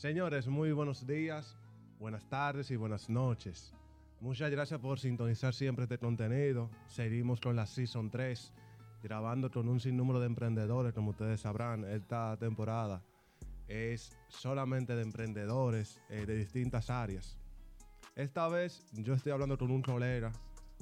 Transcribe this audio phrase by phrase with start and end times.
[0.00, 1.58] Señores, muy buenos días,
[1.98, 3.74] buenas tardes y buenas noches.
[4.22, 6.70] Muchas gracias por sintonizar siempre este contenido.
[6.86, 8.50] Seguimos con la Season 3,
[9.02, 13.02] grabando con un sinnúmero de emprendedores, como ustedes sabrán, esta temporada
[13.68, 17.36] es solamente de emprendedores eh, de distintas áreas.
[18.16, 20.32] Esta vez yo estoy hablando con un colega,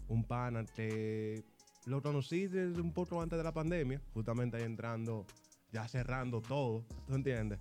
[0.07, 1.43] un pana que
[1.87, 5.27] lo conocí desde un poco antes de la pandemia, justamente ahí entrando,
[5.73, 7.59] ya cerrando todo, ¿tú entiendes?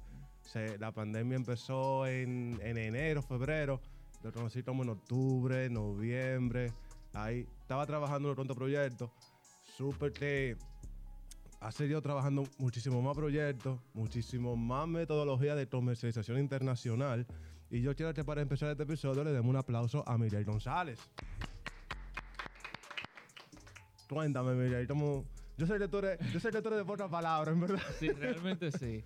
[0.79, 3.81] La pandemia empezó en, enero, febrero,
[4.23, 6.71] lo conocí como en octubre, noviembre,
[7.13, 9.11] ahí estaba trabajando en otro proyecto,
[9.75, 10.57] súper que
[11.59, 17.25] ha seguido trabajando muchísimo más proyectos, muchísimo más metodología de comercialización internacional.
[17.69, 20.99] Y yo quiero que para empezar este episodio le demos un aplauso a Miguel González.
[24.07, 25.25] Cuéntame, Miguel, ¿cómo,
[25.57, 27.81] yo sé que tú eres, yo tú eres de pocas palabras, en verdad.
[27.99, 29.03] Sí, realmente sí.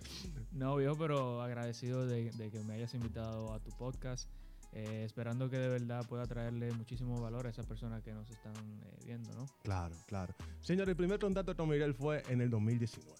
[0.52, 4.28] No, viejo, pero agradecido de, que me hayas invitado a tu podcast.
[4.74, 8.54] Eh, esperando que de verdad pueda traerle muchísimo valor a esas personas que nos están
[8.54, 9.46] eh, viendo, ¿no?
[9.62, 10.34] Claro, claro.
[10.60, 13.18] Señor, el primer contacto con Miguel fue en el 2019.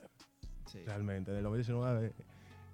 [0.66, 0.82] Sí.
[0.86, 2.12] Realmente, en el 2019,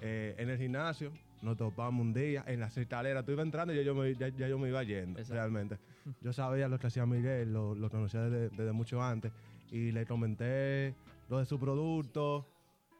[0.00, 1.12] eh, en el gimnasio,
[1.42, 3.24] nos topamos un día en la escaleras.
[3.24, 5.78] Tú ibas entrando y ya yo me, ya, yo me iba yendo, realmente.
[6.20, 9.32] Yo sabía lo que hacía Miguel, lo, lo conocía desde, desde mucho antes
[9.70, 10.94] y le comenté
[11.28, 12.46] lo de su producto.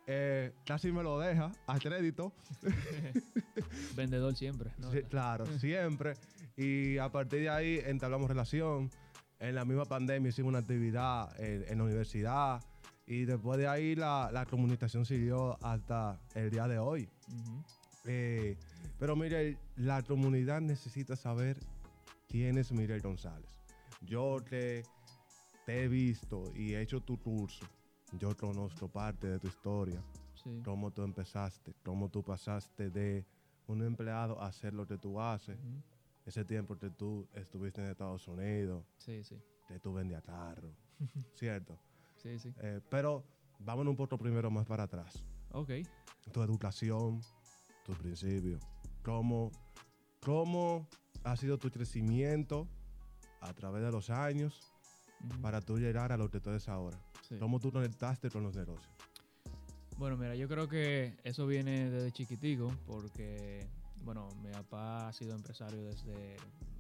[0.07, 2.33] Eh, casi me lo deja a crédito.
[3.97, 4.91] Vendedor siempre, ¿no?
[5.09, 6.15] claro, siempre.
[6.57, 8.91] Y a partir de ahí entablamos relación.
[9.41, 12.65] En la misma pandemia hicimos una actividad en, la universidad.
[13.07, 17.09] Y después de ahí la, comunicación siguió hasta el día de hoy.
[18.07, 18.57] Eh,
[18.99, 21.59] pero mire, la comunidad necesita saber
[22.29, 23.51] quién es Miguel González.
[24.01, 24.83] Yo que
[25.69, 27.67] te he visto y he hecho tu curso,
[28.19, 30.03] yo conozco parte de tu historia.
[30.65, 33.27] Cómo tú empezaste, cómo tú pasaste de
[33.67, 35.59] un empleado a hacer lo que tú haces.
[36.25, 38.83] Ese tiempo que tú estuviste en Estados Unidos.
[38.97, 39.37] Sí, sí.
[39.67, 40.73] Que tú vendías carro.
[41.35, 41.79] ¿Cierto?
[42.17, 42.51] Sí, sí.
[42.63, 43.23] Eh, pero
[43.59, 45.23] vámonos un poco primero más para atrás.
[45.51, 45.69] Ok.
[46.33, 47.21] Tu educación,
[47.85, 48.59] tu principio.
[49.03, 49.51] ¿Cómo,
[50.25, 50.89] cómo
[51.25, 52.67] ha sido tu crecimiento
[53.43, 54.78] a través de los años
[55.41, 56.99] para tú llegar a lo que tú eres ahora?
[57.39, 58.89] ¿Cómo tú conectaste con los negocios?
[59.99, 63.67] Bueno, mira, yo creo que eso viene desde chiquitico, porque,
[64.05, 66.37] bueno, mi papá ha sido empresario desde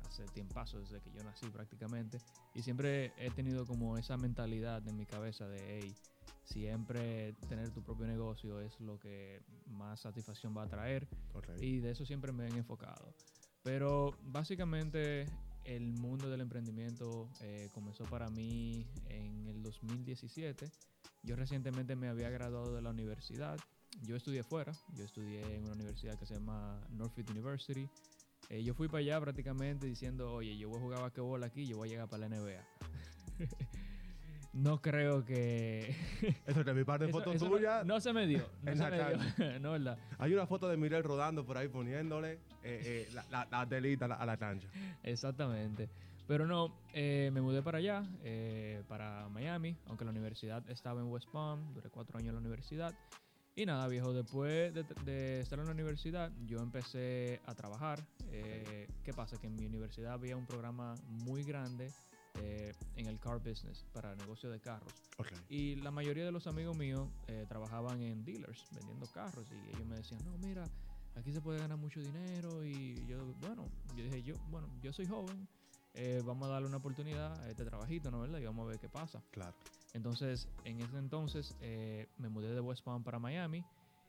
[0.07, 2.21] hace tiempo, desde que yo nací prácticamente,
[2.55, 5.97] y siempre he tenido como esa mentalidad en mi cabeza de, hey,
[6.45, 11.09] siempre tener tu propio negocio es lo que más satisfacción va a traer,
[11.61, 13.13] y de eso siempre me he enfocado.
[13.65, 15.27] Pero básicamente
[15.69, 20.71] el mundo del emprendimiento eh, comenzó para mí en el 2017.
[21.23, 23.59] Yo recientemente me había graduado de la universidad.
[24.07, 27.87] Yo estudié fuera, yo estudié en una universidad que se llama Northfield University.
[28.49, 31.77] Eh, yo fui para allá prácticamente diciendo, oye, yo voy a jugar basquetbol aquí, yo
[31.77, 32.65] voy a llegar para la NBA.
[34.53, 35.95] No creo que.
[36.47, 37.85] Eso que mi parte de foto tuya.
[37.85, 38.49] No, se me dio.
[38.63, 39.61] No se me dio.
[39.61, 39.99] no, ¿verdad?
[40.19, 42.33] Hay una foto de Mirel rodando por ahí poniéndole
[42.63, 44.69] eh, eh, la, la, telita a la, cancha.
[45.03, 45.89] Exactamente.
[46.27, 48.05] Pero no, eh, me mudé para allá,
[48.87, 51.73] para Miami, aunque la universidad estaba en West Palm.
[51.73, 52.95] Duré cuatro años en la universidad.
[53.55, 58.05] Y nada, viejo, después de, de estar en la universidad, yo empecé a trabajar.
[58.31, 59.37] ¿Qué pasa?
[59.41, 61.91] Que en mi universidad había un programa muy grande
[62.41, 64.95] eh, en el car business para el negocio de carros.
[65.49, 69.87] Y la mayoría de los amigos míos eh, trabajaban en dealers vendiendo carros y ellos
[69.87, 70.65] me decían, no, mira,
[71.17, 75.07] aquí se puede ganar mucho dinero y yo, bueno, yo dije, yo, bueno, yo soy
[75.07, 75.49] joven,
[75.95, 78.21] eh, vamos a darle una oportunidad a este trabajito, ¿no?
[78.21, 78.39] ¿Verdad?
[78.39, 79.23] Y vamos a ver qué pasa.
[79.31, 79.57] Claro.
[79.93, 81.57] Entonces, en ese entonces
[82.19, 83.65] me mudé de West Palm para Miami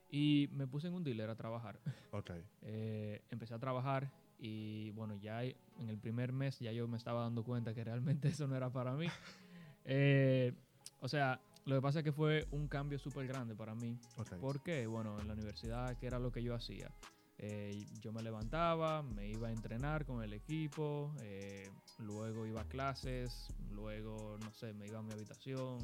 [0.10, 1.80] y me puse en un dealer a trabajar.
[2.12, 2.32] Ok.
[2.62, 7.44] empecé a trabajar y bueno, ya en el primer mes ya yo me estaba dando
[7.44, 9.08] cuenta que realmente eso no era para mí.
[9.92, 10.54] Eh,
[11.00, 13.98] o sea, lo que pasa es que fue un cambio súper grande para mí.
[14.40, 14.86] ¿Por qué?
[14.86, 16.92] Bueno, en la universidad, ¿qué era lo que yo hacía?
[17.40, 22.66] Eh, yo me levantaba, me iba a entrenar con el equipo, eh, luego iba a
[22.66, 25.80] clases, luego, no sé, me iba a mi habitación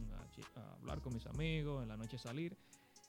[0.55, 2.55] a hablar con mis amigos, en la noche salir.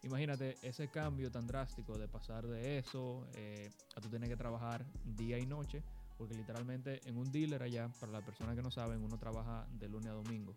[0.03, 4.87] Imagínate ese cambio tan drástico de pasar de eso eh, a tú tener que trabajar
[5.05, 5.83] día y noche,
[6.17, 9.89] porque literalmente en un dealer allá, para las personas que no saben, uno trabaja de
[9.89, 10.57] lunes a domingo.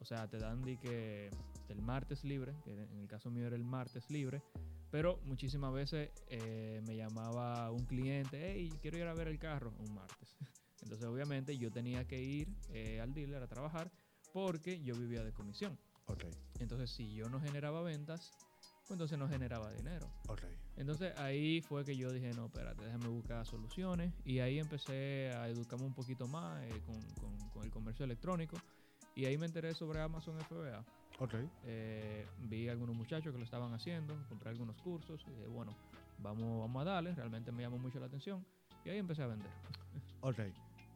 [0.00, 1.30] O sea, te dan de que
[1.68, 4.42] el martes libre, que en el caso mío era el martes libre,
[4.90, 9.72] pero muchísimas veces eh, me llamaba un cliente, hey, quiero ir a ver el carro
[9.78, 10.36] un martes.
[10.82, 13.90] Entonces obviamente yo tenía que ir eh, al dealer a trabajar
[14.32, 15.78] porque yo vivía de comisión.
[16.06, 16.36] Okay.
[16.58, 18.34] Entonces si yo no generaba ventas,
[18.82, 20.06] pues entonces no generaba dinero.
[20.76, 24.12] Entonces ahí fue que yo dije, no, espérate, déjame buscar soluciones.
[24.24, 28.56] Y ahí empecé a educarme un poquito más eh, con, con- con el comercio electrónico.
[29.14, 30.84] Y ahí me enteré sobre Amazon FBA.
[31.64, 35.76] Eh, vi algunos muchachos que lo estaban haciendo, compré algunos cursos y dije, bueno,
[36.18, 38.44] vamos, vamos a darle, realmente me llamó mucho la atención.
[38.84, 39.50] Y ahí empecé a vender.
[40.24, 40.38] Ok.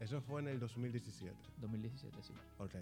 [0.00, 1.35] Eso fue en el 2017.
[1.59, 2.33] 2017, sí.
[2.59, 2.75] Ok.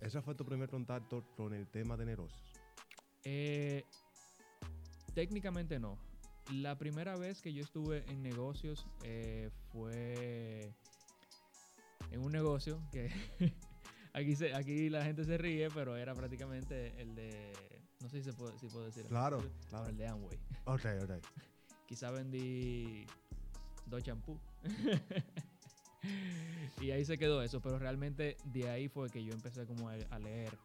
[0.00, 2.40] Ese fue tu primer contacto con el tema de negocios.
[3.24, 3.84] Eh,
[5.18, 5.98] técnicamente no.
[6.52, 10.72] La primera vez que yo estuve en negocios eh, fue
[12.12, 13.10] en un negocio que
[14.12, 17.52] aquí, se, aquí la gente se ríe, pero era prácticamente el de...
[18.00, 19.06] No sé si, se puede, si puedo decir.
[19.06, 19.88] Claro, Bueno, claro.
[19.88, 20.38] el de Amway.
[20.66, 21.10] Ok, ok.
[21.88, 23.04] Quizá vendí
[23.86, 24.38] dos champú.
[26.80, 29.94] y ahí se quedó eso, pero realmente de ahí fue que yo empecé como a,
[29.94, 30.56] a leer,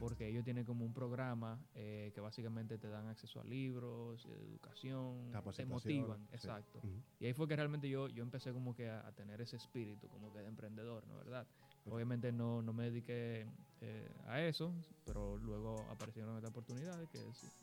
[0.00, 5.30] porque ellos tienen como un programa eh, que básicamente te dan acceso a libros, educación,
[5.54, 6.34] te motivan, sí.
[6.34, 6.80] exacto.
[7.20, 10.08] Y ahí fue que realmente yo, yo empecé como que a, a tener ese espíritu
[10.08, 11.18] como que de emprendedor, ¿no?
[11.18, 11.46] ¿Verdad?
[11.86, 13.46] Obviamente no, no me dediqué
[13.80, 14.72] eh, a eso,
[15.04, 17.18] pero luego aparecieron estas oportunidades que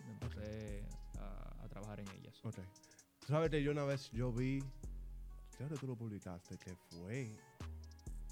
[0.05, 0.83] me empecé
[1.19, 2.39] a, a trabajar en ellas.
[2.43, 2.59] Ok.
[3.27, 4.63] Sabes que yo una vez yo vi,
[5.57, 7.35] creo que tú lo publicaste, que fue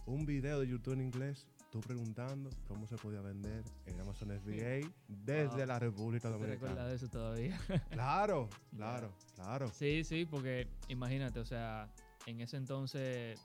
[0.06, 4.90] un video de YouTube en inglés, tú preguntando cómo se podía vender en Amazon FBA
[5.10, 5.66] desde Wow.
[5.66, 6.88] la República ¿Te recuerdas Dominicana.
[6.88, 7.60] de eso todavía?
[7.92, 9.70] Claro, claro, claro.
[9.74, 11.90] sí, sí, porque imagínate, o sea,
[12.28, 13.38] en ese entonces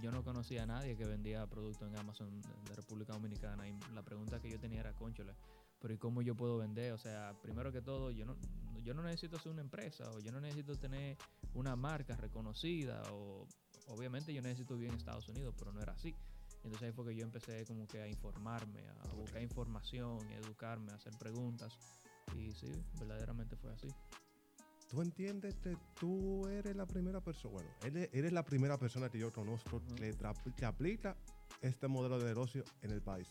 [0.00, 3.76] yo no conocía a nadie que vendía productos en Amazon de, de República Dominicana y
[3.92, 5.34] la pregunta que yo tenía era, conchole,
[5.80, 6.92] pero ¿y cómo yo puedo vender?
[6.92, 8.36] O sea, primero que todo, yo no,
[8.84, 11.16] yo no necesito ser una empresa o yo no necesito tener
[11.54, 13.44] una marca reconocida o
[13.88, 16.14] obviamente yo necesito vivir en Estados Unidos, pero no era así.
[16.64, 20.92] Entonces ahí fue que yo empecé como que a informarme, a buscar información, a educarme,
[20.92, 21.78] a hacer preguntas.
[22.36, 23.92] Y sí, verdaderamente fue así.
[24.90, 27.52] ¿Tú entiendes que tú eres la primera persona?
[27.52, 29.96] Bueno, eres, eres la primera persona que yo conozco Ujú.
[29.96, 31.16] que, tra- que aplica
[31.62, 33.26] este modelo de negocio en el país.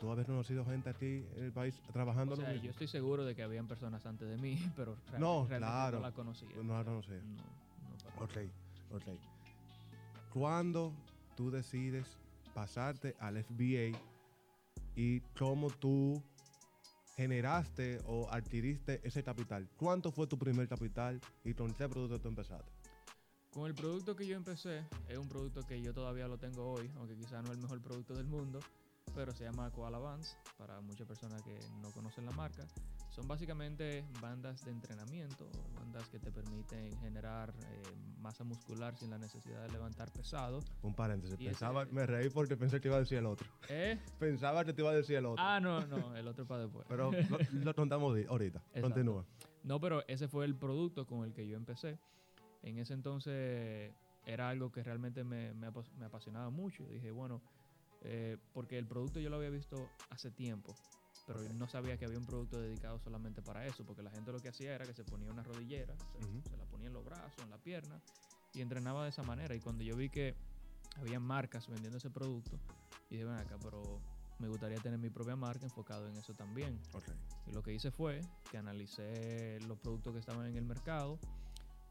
[0.00, 3.34] ¿Tú has conocido gente aquí en el país trabajando O sea, yo estoy seguro de
[3.34, 5.98] que habían personas antes de mí, pero real- No, realmente claro.
[5.98, 6.48] no la conocía.
[6.62, 7.22] No la conocía.
[7.22, 7.36] No,
[8.18, 8.36] no Ok,
[8.90, 9.08] ok.
[10.32, 10.92] ¿Cuándo
[11.36, 12.18] tú decides
[12.54, 13.98] pasarte al FBA
[14.94, 16.22] y cómo tú
[17.16, 19.68] generaste o adquiriste ese capital?
[19.76, 22.70] ¿Cuánto fue tu primer capital y con qué producto tú empezaste?
[23.52, 26.90] Con el producto que yo empecé, es un producto que yo todavía lo tengo hoy,
[26.96, 28.58] aunque quizás no es el mejor producto del mundo,
[29.14, 32.66] pero se llama Koala Bands, para muchas personas que no conocen la marca.
[33.14, 35.46] Son básicamente bandas de entrenamiento,
[35.76, 37.82] bandas que te permiten generar eh,
[38.20, 40.58] masa muscular sin la necesidad de levantar pesado.
[40.82, 41.38] Un paréntesis.
[41.38, 43.46] Y ese- Pensaba, me reí porque pensé que iba a decir el otro.
[43.68, 43.96] ¿Eh?
[44.18, 45.44] Pensaba que te iba a decir el otro.
[45.44, 46.86] Ah, no, no, el otro para después.
[46.88, 48.58] Pero lo, lo contamos ahorita.
[48.58, 48.80] Exacto.
[48.80, 49.24] Continúa.
[49.62, 51.98] No, pero ese fue el producto con el que yo empecé.
[52.62, 53.92] En ese entonces
[54.26, 55.66] era algo que realmente me, me
[56.06, 56.84] apasionaba mucho.
[56.88, 57.40] Dije, bueno,
[58.02, 60.74] eh, porque el producto yo lo había visto hace tiempo,
[61.26, 61.50] pero Ok.
[61.50, 64.48] no sabía que había un producto dedicado solamente para eso, porque la gente lo que
[64.48, 67.58] hacía era que se ponía una rodillera, se, la ponía en los brazos, en la
[67.58, 68.00] pierna,
[68.52, 69.54] y entrenaba de esa manera.
[69.54, 70.34] Y cuando yo vi que
[70.96, 72.58] había marcas vendiendo ese producto,
[73.10, 74.00] dije, ven acá, pero
[74.38, 76.78] me gustaría tener mi propia marca enfocado en eso también.
[76.92, 77.08] Ok.
[77.46, 81.18] Y lo que hice fue que analicé los productos que estaban en el mercado,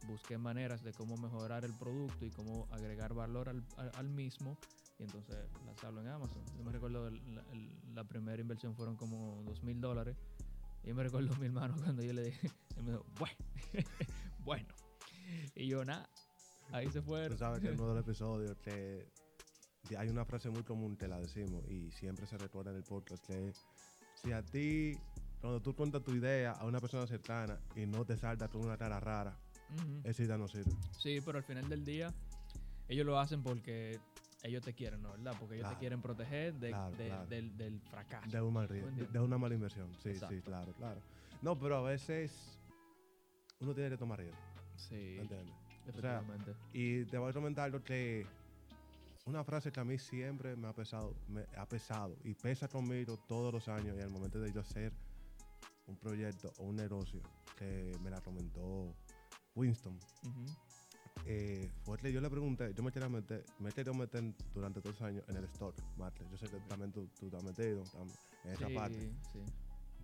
[0.07, 4.57] busqué maneras de cómo mejorar el producto y cómo agregar valor al, al- al mismo
[4.99, 5.35] y entonces
[5.65, 6.43] lanzarlo en Amazon.
[6.57, 10.17] Yo me recuerdo la, primera inversión fueron como dos mil dólares.
[10.83, 13.37] Y yo me recuerdo a mi hermano cuando yo le dije, él me dijo, bueno,
[14.39, 14.67] bueno.
[15.55, 16.09] Y yo, nada,
[16.71, 17.29] ahí se fue.
[17.29, 19.07] Tú sabes que en uno de los episodios que
[19.97, 23.23] hay una frase muy común que la decimos y siempre se recuerda en el podcast
[23.25, 23.53] que
[24.15, 24.97] si a ti,
[25.41, 28.77] cuando tú cuentas tu idea a una persona cercana y no te salta con una
[28.77, 29.37] cara rara,
[29.69, 30.01] Ujú.
[30.03, 30.71] esa idea no sirve.
[30.97, 32.13] Sí, pero al final del día,
[32.87, 33.99] ellos lo hacen porque
[34.43, 35.11] ellos te quieren, ¿no?
[35.13, 35.35] ¿Verdad?
[35.39, 35.75] Porque ellos Claro.
[35.75, 37.25] te quieren proteger de- Claro, de- claro.
[37.27, 38.29] Del, del fracaso.
[38.29, 39.89] De, un mal ri- ¿Tú de, una mala inversión.
[40.03, 41.01] Sí, sí, claro, claro.
[41.41, 42.59] No, pero a veces
[43.59, 44.37] uno tiene que tomar riesgo,
[44.75, 45.55] Sí, ¿entiendes?
[45.87, 46.53] efectivamente.
[46.73, 48.25] Y te voy a comentar lo que
[49.25, 53.17] una frase que a mí siempre me ha pesado, me ha pesado y pesa conmigo
[53.27, 54.91] todos los años y al momento de yo hacer
[55.87, 57.21] un proyecto o un negocio
[57.57, 58.93] que me la comentó
[59.55, 59.97] Winston.
[60.23, 60.45] Ujú.
[61.25, 61.69] Eh,
[62.11, 65.37] yo le pregunté, yo me quería meter, me quería meter durante todos los años en
[65.37, 66.29] el stock market.
[66.29, 67.85] Yo sé que también tú, tú te has metido
[68.43, 69.11] en esa Sí, parte.
[69.31, 69.39] sí.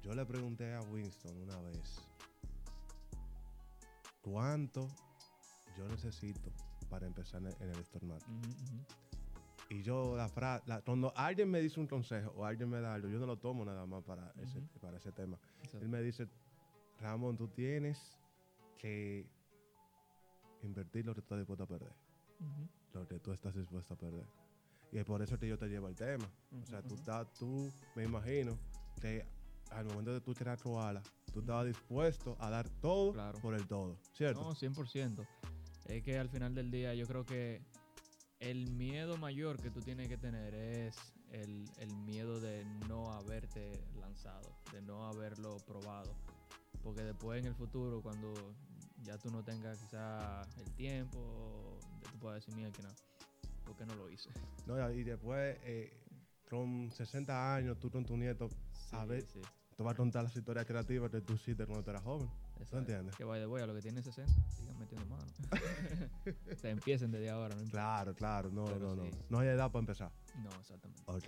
[0.02, 2.10] Yo le pregunté a Winston una vez
[4.22, 4.90] cuánto
[5.78, 6.52] yo necesito
[6.90, 7.80] para empezar en el.
[7.80, 8.86] Ujú, ujú.
[9.70, 13.08] Y yo, la frase, cuando alguien me dice un consejo o alguien me da algo,
[13.08, 15.38] yo no lo tomo nada más para, ese, para ese tema.
[15.58, 15.80] Exacto.
[15.80, 16.28] Él me dice,
[16.98, 18.18] Ramón, tú tienes
[18.80, 19.30] que
[20.64, 21.94] invertir lo que tú estás dispuesto a perder,
[22.94, 24.26] lo que tú estás dispuesto a perder.
[24.92, 26.28] Y es por eso que yo te llevo el tema.
[26.62, 28.58] O sea, tú, estás, tú me imagino
[29.02, 29.26] que
[29.72, 33.40] al momento de tú crear Koala, tú estabas dispuesto a dar todo Claro.
[33.40, 34.42] por el todo, ¿cierto?
[34.42, 35.28] No, 100%.
[35.86, 37.62] Es que al final del día yo creo que
[38.40, 40.96] el miedo mayor que tú tienes que tener es
[41.32, 46.16] el, el miedo de no haberte lanzado, de no haberlo probado.
[46.82, 48.34] Porque después en el futuro, cuando
[49.04, 52.90] ya tú no tengas quizá el tiempo, ya tú puedas decir, mira que no,
[53.66, 54.30] ¿por qué no lo hice?
[54.68, 55.92] No, y después, eh,
[56.50, 58.50] con 60 años, tú con tu nieto,
[58.92, 59.24] A ver.
[59.24, 59.42] sí,
[59.76, 62.30] tú vas a contar las historias creativas que tú hiciste cuando tú eras joven.
[62.58, 62.78] exacto.
[62.78, 63.16] entiendes?
[63.16, 65.26] Que vaya de voy a lo que tienen 60, sigan metiendo mano.
[66.52, 67.70] o sea, empiecen desde ahora, no.
[67.72, 69.04] Claro, claro, no, Pero no, no.
[69.06, 69.12] sí.
[69.30, 70.12] No hay edad para empezar.
[70.36, 71.04] No, exactamente.
[71.08, 71.28] Ok.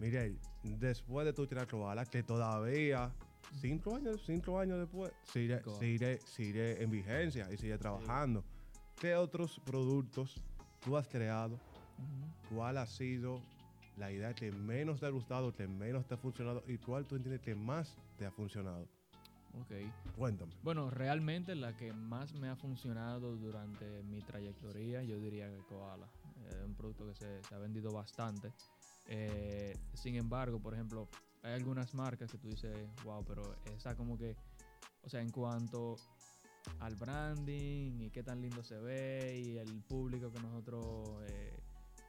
[0.00, 1.66] Mire, después de tu tirar
[2.08, 3.12] que todavía,
[3.60, 8.44] cinco años, cinco años después, sigue, sigue, sigue en vigencia y sigue trabajando.
[9.00, 10.40] ¿Qué otros productos
[10.84, 11.54] tú has creado?
[11.54, 12.54] Ujú.
[12.54, 13.40] ¿Cuál ha sido
[13.96, 17.16] la idea que menos te ha gustado, que menos te ha funcionado y cuál tú
[17.16, 18.88] entiendes que más te ha funcionado?
[19.60, 19.72] Ok.
[20.16, 20.52] Cuéntame.
[20.62, 26.08] Bueno, realmente la que más me ha funcionado durante mi trayectoria, yo diría que Koala.
[26.48, 28.52] Es un producto que se, se ha vendido bastante.
[29.06, 31.08] Eh, sin embargo, por ejemplo,
[31.42, 33.42] hay algunas marcas que tú dices, wow, pero
[33.76, 34.36] esa como que,
[35.02, 35.96] o sea, en cuanto
[36.80, 40.84] al branding y qué tan lindo se ve y el público que nosotros
[41.28, 41.52] eh,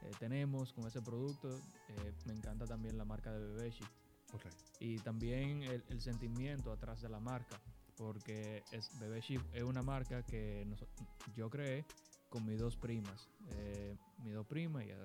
[0.02, 1.48] eh, tenemos con ese producto,
[1.88, 3.84] eh, me encanta también la marca de Bebeshi
[4.34, 4.46] Ok.
[4.80, 7.60] y también el, el sentimiento atrás de la marca,
[7.96, 10.66] porque es Bebé Sheep es una marca que
[11.34, 11.84] yo creé
[12.30, 13.28] con mis dos primas.
[13.50, 14.96] Eh, mis dos primas ya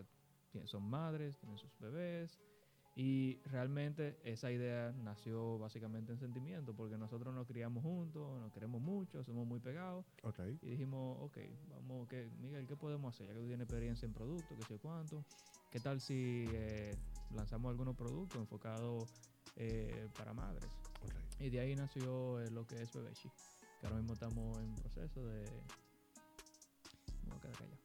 [0.65, 2.39] son madres, tienen sus bebés.
[2.97, 8.81] Y realmente esa idea nació básicamente en sentimiento, porque nosotros nos criamos juntos, nos queremos
[8.81, 10.05] mucho, somos muy pegados.
[10.23, 10.39] Ok.
[10.61, 11.37] Y dijimos, ok,
[11.71, 13.27] vamos, que Miguel, ¿qué podemos hacer?
[13.27, 15.25] Ya que tú tienes experiencia en productos, qué sé cuánto.
[15.71, 16.95] ¿Qué tal si eh,
[17.35, 19.09] lanzamos algunos productos enfocados
[19.57, 20.71] eh, para madres?
[21.37, 23.29] Y de ahí nació eh, lo que es Bebeshi,
[23.81, 25.43] que ahora mismo estamos en proceso de...
[27.23, 27.77] Me voy a quedar callado.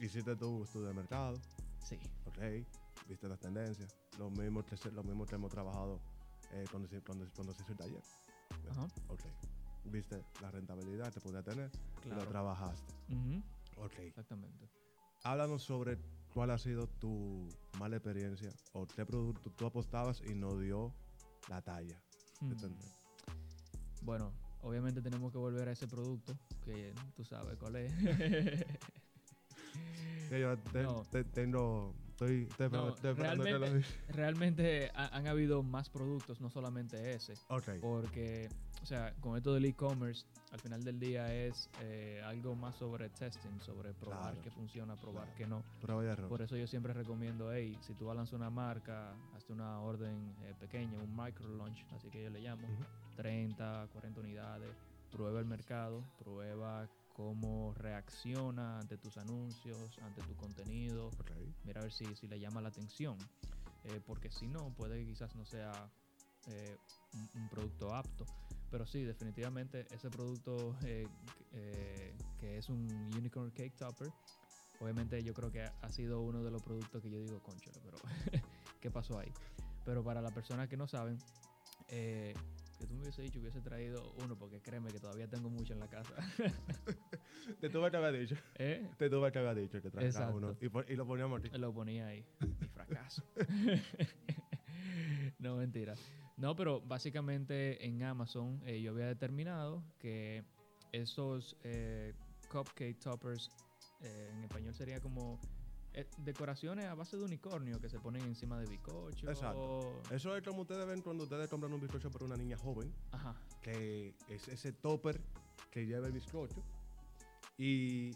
[0.00, 1.34] Hiciste tu estudio de mercado.
[1.78, 1.98] sí.
[2.36, 2.66] Ok,
[3.08, 3.88] viste las tendencias,
[4.18, 6.00] lo mismo lo mismo que hemos trabajado
[6.52, 8.02] eh, cuando, cuando, cuando se hizo el taller.
[8.70, 9.20] Ajá, Ok,
[9.92, 11.70] viste la rentabilidad que podía tener
[12.04, 12.28] y lo claro.
[12.30, 12.92] trabajaste.
[13.10, 13.42] Ujú,
[13.84, 14.68] Ok, exactamente.
[15.24, 15.98] háblanos sobre
[16.32, 17.46] cuál ha sido tu
[17.78, 20.92] mala experiencia o qué producto tú apostabas y no dio
[21.48, 21.96] la talla.
[22.40, 22.52] Hmm.
[24.02, 27.92] Bueno, obviamente tenemos que volver a ese producto, que tú sabes cuál es.
[30.28, 31.02] Que yo te- No.
[31.10, 33.58] te- tengo, estoy, estoy esperando- No, estoy esperando que lo
[34.14, 37.34] realmente- ha- han habido más productos, no solamente ese.
[37.48, 38.48] Ok, Porque,
[38.82, 43.08] o sea, con esto del e-commerce, al final del día es eh, algo más sobre
[43.10, 44.42] testing, sobre probar Claro.
[44.42, 45.36] que funciona, probar Claro.
[45.36, 45.64] que no.
[45.80, 46.28] prueba y error.
[46.28, 50.54] Por eso yo siempre recomiendo, hey, si tú lanzar una marca, hazte una orden eh,
[50.60, 52.84] pequeña, un micro launch, así que yo le llamo, Ujú.
[53.16, 54.70] 30, 40 unidades,
[55.10, 61.10] prueba el mercado, prueba cómo reacciona ante tus anuncios, ante tu contenido,
[61.62, 63.30] mira a ver si, si le llama la atención.
[63.84, 65.90] Eh, porque si no, puede que quizás no sea
[66.46, 66.76] eh,
[67.12, 68.26] un, un producto apto.
[68.70, 72.80] Pero sí, definitivamente ese producto eh, que- eh, que es un
[73.16, 74.12] Unicorn Cake Topper,
[74.80, 78.00] obviamente yo creo que ha, sido uno de los productos que yo digo, conchole, pero
[78.80, 79.32] ¿qué pasó ahí?
[79.84, 81.22] Pero para las personas que no saben,
[81.86, 82.34] eh,
[82.84, 85.80] que tú me hubiese dicho, hubiese traído uno, porque créeme que todavía tengo mucho en
[85.80, 86.14] la casa.
[87.60, 88.90] te tuve que haber dicho, ¿Eh?
[88.98, 90.36] te tuve que haber dicho que Exacto.
[90.36, 91.48] uno y, y lo poníamos aquí.
[91.56, 92.26] Lo ponía ahí.
[92.40, 93.22] Mi fracaso.
[95.38, 95.94] no, mentira.
[96.36, 100.44] No, pero básicamente en Amazon eh, yo había determinado que
[100.92, 102.12] esos eh,
[102.50, 103.48] cupcake toppers,
[104.00, 105.40] eh, en español sería como
[105.94, 109.30] eh, decoraciones a base de unicornio que se ponen encima de bizcocho.
[109.30, 110.00] Exacto.
[110.10, 113.34] Eso es como ustedes ven cuando ustedes compran un bizcocho para una niña joven, Ajá.
[113.62, 115.20] que es ese topper
[115.70, 116.62] que lleva el bizcocho
[117.58, 118.12] y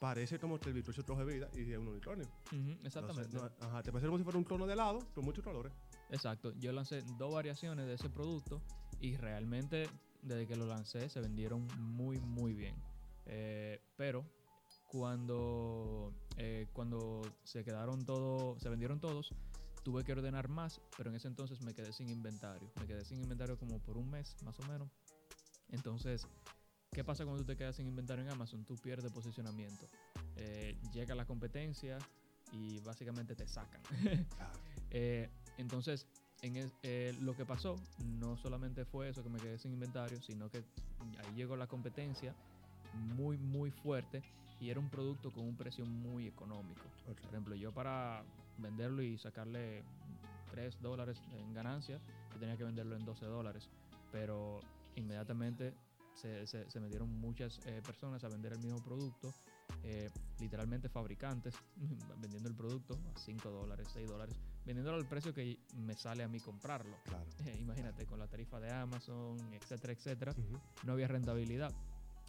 [0.00, 2.26] parece como que el bizcocho coge vida y es un unicornio.
[2.46, 3.36] Ujú, No sé, exactamente.
[3.36, 5.72] no, ajá, te parece como si fuera un clono de helado con muchos colores.
[6.10, 6.52] Exacto.
[6.58, 8.62] Yo lancé dos variaciones de ese producto
[9.00, 9.88] y realmente
[10.22, 12.74] desde que lo lancé se vendieron muy, muy bien.
[13.26, 14.24] Eh, pero
[14.88, 19.34] cuando, eh, cuando se quedaron todos, se vendieron todos,
[19.84, 22.70] tuve que ordenar más, pero en ese entonces me quedé sin inventario.
[22.80, 24.90] Me quedé sin inventario como por un mes, más o menos.
[25.68, 26.26] Entonces,
[26.92, 28.64] ¿qué pasa cuando tú te quedas sin inventario en Amazon?
[28.64, 29.86] Tú pierdes posicionamiento.
[30.36, 31.98] Eh, llega la competencia
[32.52, 33.80] y básicamente te sacan.
[34.90, 35.28] Eh,
[35.58, 36.06] entonces,
[36.40, 40.48] en eh, lo que pasó no solamente fue eso que me quedé sin inventario, sino
[40.48, 40.64] que
[41.18, 42.34] ahí llegó la competencia
[42.94, 44.22] muy, muy fuerte
[44.60, 46.88] y era un producto con un precio muy económico.
[47.06, 47.20] Ok.
[47.20, 48.24] Por ejemplo, yo para
[48.58, 49.84] venderlo y sacarle
[50.50, 52.00] 3 dólares en ganancia,
[52.32, 53.68] yo tenía que venderlo en 12 dólares.
[54.10, 54.60] Pero
[54.96, 55.74] inmediatamente
[56.14, 59.32] se, se- se metieron muchas eh, personas a vender el mismo producto.
[59.84, 60.10] eh,
[60.40, 61.54] literalmente fabricantes
[62.20, 66.28] vendiendo el producto a 5 dólares, 6 dólares, vendiéndolo al precio que me sale a
[66.28, 66.96] mí comprarlo.
[67.04, 67.26] Claro.
[67.60, 70.58] imagínate, con la tarifa de Amazon, etcétera, etcétera Ujú.
[70.84, 71.72] no había rentabilidad.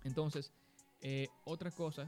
[0.03, 0.51] Entonces,
[1.01, 2.07] eh, otra cosa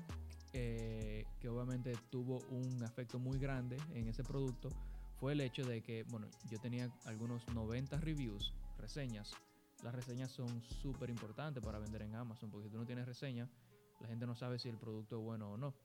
[0.53, 4.69] eh, que obviamente tuvo un efecto muy grande en ese producto
[5.19, 9.33] fue el hecho de que, bueno, yo tenía algunos 90 reviews, reseñas.
[9.83, 13.48] Las reseñas son súper importantes para vender en Amazon, porque si tú no tienes reseña,
[14.00, 15.75] la gente no sabe si el producto es bueno o no.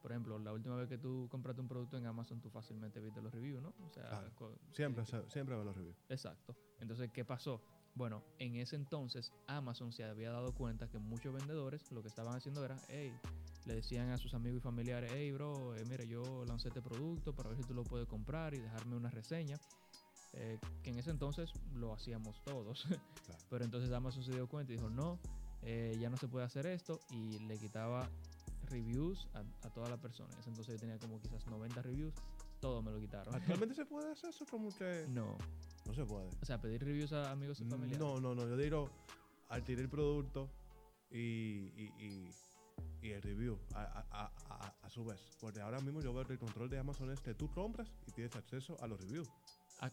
[0.00, 3.22] Por ejemplo, la última vez que tú compraste un producto en Amazon, tú fácilmente viste
[3.22, 3.68] los reviews, ¿no?
[3.86, 4.58] O sea, Claro.
[4.72, 5.96] Siempre, se- siempre veo los reviews.
[6.08, 6.56] Exacto.
[6.80, 7.62] Entonces, ¿qué pasó?
[7.94, 12.34] Bueno, en ese entonces Amazon se había dado cuenta que muchos vendedores lo que estaban
[12.34, 13.12] haciendo era, hey,
[13.66, 17.34] le decían a sus amigos y familiares, hey, bro, eh, mira, yo lancé este producto
[17.34, 19.60] para ver si tú lo puedes comprar y dejarme una reseña.
[20.34, 22.86] Eh, que en ese entonces lo hacíamos todos.
[23.26, 23.40] Claro.
[23.50, 25.20] Pero entonces Amazon se dio cuenta y dijo, no,
[25.62, 28.08] eh, ya no se puede hacer esto y le quitaba
[28.68, 30.32] reviews a, a todas las personas.
[30.32, 32.14] En ese entonces yo tenía como quizás 90 reviews,
[32.60, 33.32] todo me lo quitaron.
[33.32, 35.38] ¿Actualmente se puede hacer eso como que no,
[35.86, 36.28] no se puede?
[36.40, 37.98] o sea, pedir reviews a amigos y familiares.
[37.98, 38.46] No, no, no.
[38.48, 38.90] Yo digo
[39.48, 40.50] adquirir el producto
[41.10, 42.34] y, y, y,
[43.02, 45.20] y el review a, a- a- a- a su vez.
[45.40, 48.12] Porque ahora mismo yo veo que el control de Amazon es que tú compras y
[48.12, 49.28] tienes acceso a los reviews.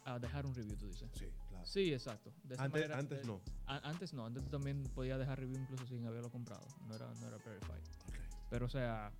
[0.05, 1.09] A, dejar un review, tú dices.
[1.17, 1.65] Sí, claro.
[1.65, 2.31] Sí, exacto.
[2.43, 3.41] De esa Antes, manera, antes de- no.
[3.65, 6.63] a- antes no, antes tú también podías dejar review incluso sin haberlo comprado.
[6.87, 7.81] No era, no era verified.
[8.07, 8.15] Ok.
[8.51, 9.11] Pero o sea,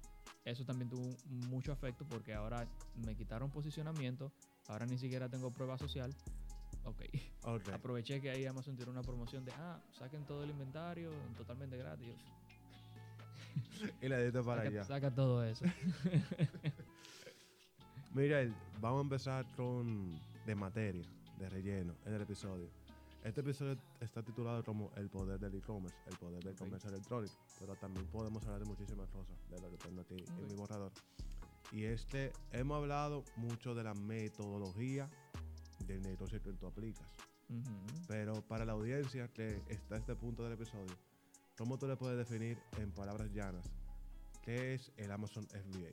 [0.45, 2.67] eso también tuvo mucho efecto porque ahora
[3.03, 4.31] me quitaron posicionamiento,
[4.67, 6.13] ahora ni siquiera tengo prueba social.
[6.85, 7.01] Ok.
[7.43, 7.69] Ok.
[7.73, 12.15] Aproveché que ahí Amazon tiene una promoción de, ah, saquen todo el inventario totalmente gratis.
[14.01, 14.83] Y le diste para saca, allá.
[14.83, 15.65] saca todo eso.
[18.13, 22.67] Miguel, vamos a empezar con de materia, de relleno, en el episodio.
[23.23, 26.59] Este episodio está titulado como El poder del e-commerce, el poder del Ok.
[26.59, 30.47] comercio electrónico, pero también podemos hablar de muchísimas cosas, de lo que tengo aquí en
[30.47, 30.91] mi borrador.
[31.71, 35.07] Y este, hemos hablado mucho de la metodología
[35.93, 37.07] del negocio que tú aplicas,
[37.49, 38.05] Ujú.
[38.07, 40.95] pero para la audiencia que está a este punto del episodio,
[41.57, 43.65] ¿cómo tú le puedes definir en palabras llanas
[44.43, 45.91] qué es el Amazon FBA?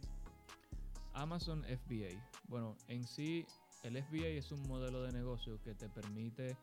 [1.15, 2.21] Amazon FBA.
[2.49, 3.47] Bueno, en sí,
[3.83, 6.57] el FBA es un modelo de negocio que te permite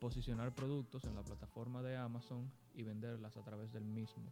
[0.00, 4.24] posicionar productos en la plataforma de Amazon y venderlas a través del mismo.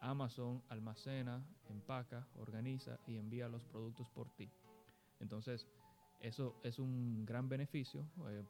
[0.00, 4.50] Amazon almacena, empaca, organiza y envía los productos por ti.
[5.20, 5.66] Entonces,
[6.22, 8.42] eso es un gran beneficio eh,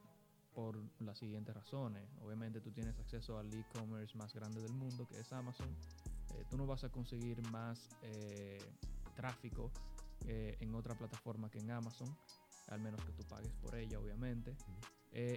[0.55, 2.09] por las siguientes razones.
[2.21, 5.69] Obviamente tú tienes acceso al e-commerce más grande del mundo, que es Amazon.
[6.35, 8.71] Eh, tú no vas a conseguir más eh,
[9.15, 9.71] tráfico
[10.25, 12.17] en otra plataforma que en Amazon,
[12.69, 14.55] al menos que tú pagues por ella, obviamente.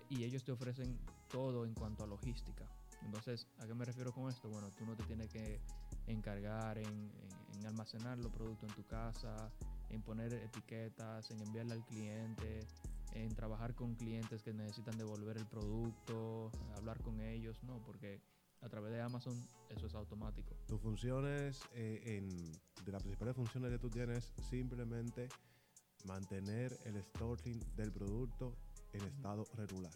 [0.09, 0.99] Y ellos te ofrecen
[1.31, 2.65] todo en cuanto a logística.
[3.03, 4.47] Entonces, ¿a qué me refiero con esto?
[4.49, 5.59] Bueno, tú no te tienes que
[6.07, 9.49] encargar en, en- en almacenar los productos en tu casa,
[9.95, 12.67] en poner etiquetas, en enviarle al cliente,
[13.13, 18.21] en trabajar con clientes que necesitan devolver el producto, hablar con ellos, no, porque
[18.61, 19.33] a través de Amazon
[19.69, 20.55] eso es automático.
[20.67, 22.51] Tus funciones, eh, en,
[22.85, 25.29] de las principales funciones que tú tienes, simplemente
[26.05, 28.55] mantener el stocking del producto
[28.93, 29.93] en estado regular.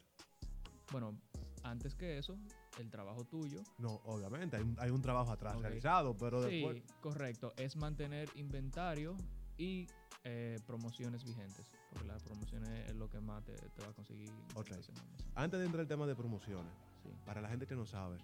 [0.92, 1.20] Bueno,
[1.64, 2.38] antes que eso,
[2.80, 6.84] el trabajo tuyo No, obviamente, hay un, hay un trabajo atrás realizado, pero Sí, después...
[7.02, 7.54] correcto.
[7.58, 9.16] Es mantener inventario
[9.60, 9.88] y
[10.24, 11.68] eh, promociones vigentes.
[11.92, 14.32] Porque las promociones es lo que más te, te va a conseguir.
[14.56, 14.70] Ok.
[14.70, 15.28] ventas en Amazon.
[15.36, 17.10] Antes de entrar al tema de promociones, Sí.
[17.26, 18.18] para la gente que no sabe,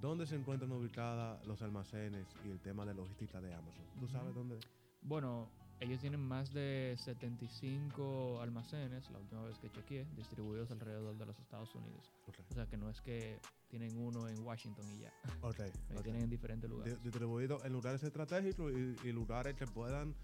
[0.00, 3.84] ¿dónde se encuentran ubicadas los almacenes y el tema de logística de Amazon?
[3.98, 4.58] ¿Tú sabes dónde?
[5.02, 11.26] Bueno, ellos tienen más de 75 almacenes, la última vez que chequeé, distribuidos alrededor de
[11.26, 12.10] los Estados Unidos.
[12.26, 15.12] Ok, O sea que no es que tienen uno en Washington y ya.
[15.42, 15.58] ok,
[15.90, 16.02] Ellos ok.
[16.04, 17.02] tienen en diferentes Di- lugares.
[17.02, 20.14] distribuido en lugares estratégicos y, y lugares que puedan...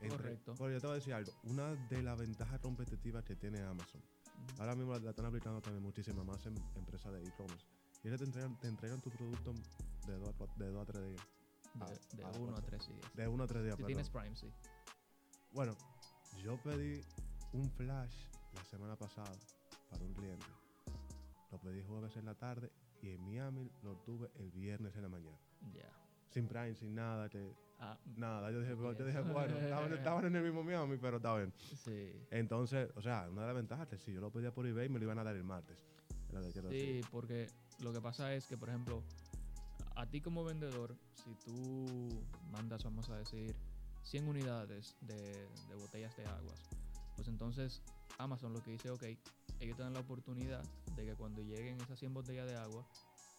[0.00, 0.54] entre- Correcto.
[0.58, 1.32] Porque yo te voy a decir algo.
[1.44, 4.02] Una de las ventajas competitivas que tiene Amazon.
[4.58, 7.66] Ahora mismo la, están aplicando también muchísimas más en empresas de e-commerce.
[8.02, 9.52] Y ellos te entregan, te entregan tu producto
[10.06, 11.20] de 2 a, cua- de dos a 3 días.
[11.74, 12.66] De, Ah, de ah, uno a cuatro.
[12.66, 13.14] tres días.
[13.16, 13.86] De 1 a 3 días, Si perdón.
[13.86, 14.46] tienes Prime, sí.
[15.52, 15.74] Bueno,
[16.44, 17.00] yo pedí
[17.52, 18.14] un flash
[18.54, 19.32] la semana pasada
[19.90, 20.46] para un cliente.
[21.50, 22.70] Lo pedí jueves en la tarde
[23.02, 25.38] y en Miami lo tuve el viernes en la mañana.
[25.72, 25.90] Ya.
[26.30, 28.50] sin Prime, sin nada, que Ah, nada.
[28.50, 31.52] Yo dije, yo dije bueno, estaban, estaban en el mismo Miami, pero está bien.
[31.84, 32.12] sí.
[32.30, 34.88] Entonces, o sea, una de las ventajas es que si yo lo pedía por eBay,
[34.88, 35.78] me lo iban a dar el martes.
[36.68, 37.48] Sí, porque
[37.80, 39.02] lo que pasa es que, por ejemplo,
[39.94, 43.54] a ti como vendedor, si tú mandas, vamos a decir,
[44.02, 46.58] 100 unidades de, de botellas de aguas,
[47.14, 47.82] pues entonces
[48.18, 49.02] Amazon lo que dice, ok,
[49.60, 50.62] ellos te dan la oportunidad
[50.96, 52.84] de que cuando lleguen esas 100 botellas de agua,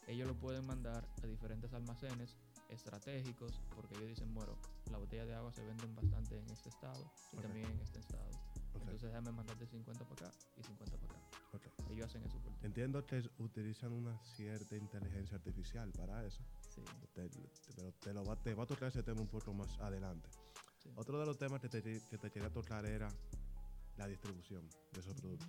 [0.08, 2.38] ellos lo pueden mandar a diferentes almacenes
[2.70, 4.58] estratégicos, porque ellos dicen, bueno,
[4.90, 7.42] las botellas de agua se venden bastante en este estado y Ok.
[7.44, 8.30] también en este estado.
[8.74, 11.22] Ok, Entonces déjame mandarte 50 para acá y 50 para acá.
[11.54, 11.68] ok.
[11.90, 12.66] Ellos hacen eso por ti.
[12.66, 16.44] Entiendo que utilizan una cierta inteligencia artificial para eso.
[16.70, 16.82] Sí.
[17.14, 17.30] Te-
[17.76, 20.30] pero te, lo va, te va a tocar ese tema un poco más adelante.
[20.84, 20.90] Sí.
[20.96, 23.12] Otro de los temas que te, que te quería tocar era
[23.98, 25.48] la distribución de esos productos.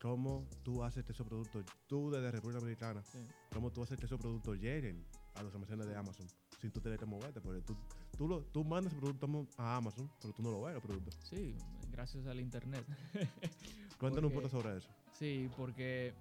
[0.00, 3.18] ¿Cómo tú haces que esos productos, tú desde República Dominicana, Sí.
[3.52, 5.04] cómo tú haces que esos productos lleguen
[5.38, 6.26] a los almacenes de Amazon
[6.60, 7.40] sin tú tener que moverte?
[7.40, 7.76] Porque tú,
[8.16, 11.14] tú, lo, tú mandas el producto a Amazon, pero tú no lo ves los productos.
[11.22, 11.54] Sí,
[11.92, 12.84] gracias al internet.
[13.98, 14.88] Cuéntanos un poco sobre eso.
[15.12, 16.14] sí, porque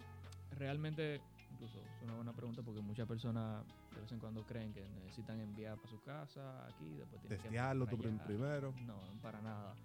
[0.57, 4.87] realmente, incluso es una buena pregunta porque muchas personas de vez en cuando creen que
[4.89, 8.73] necesitan enviar para su casa aquí, después tienen que Testearlo tú primero.
[8.85, 9.75] No, para nada.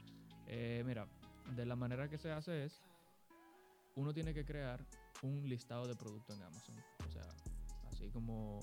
[0.47, 1.07] Eh, mira,
[1.57, 2.83] de la manera que se hace es,
[3.97, 4.85] uno tiene que crear
[5.23, 6.75] un listado de productos en Amazon.
[7.07, 7.27] O sea,
[7.91, 8.61] así como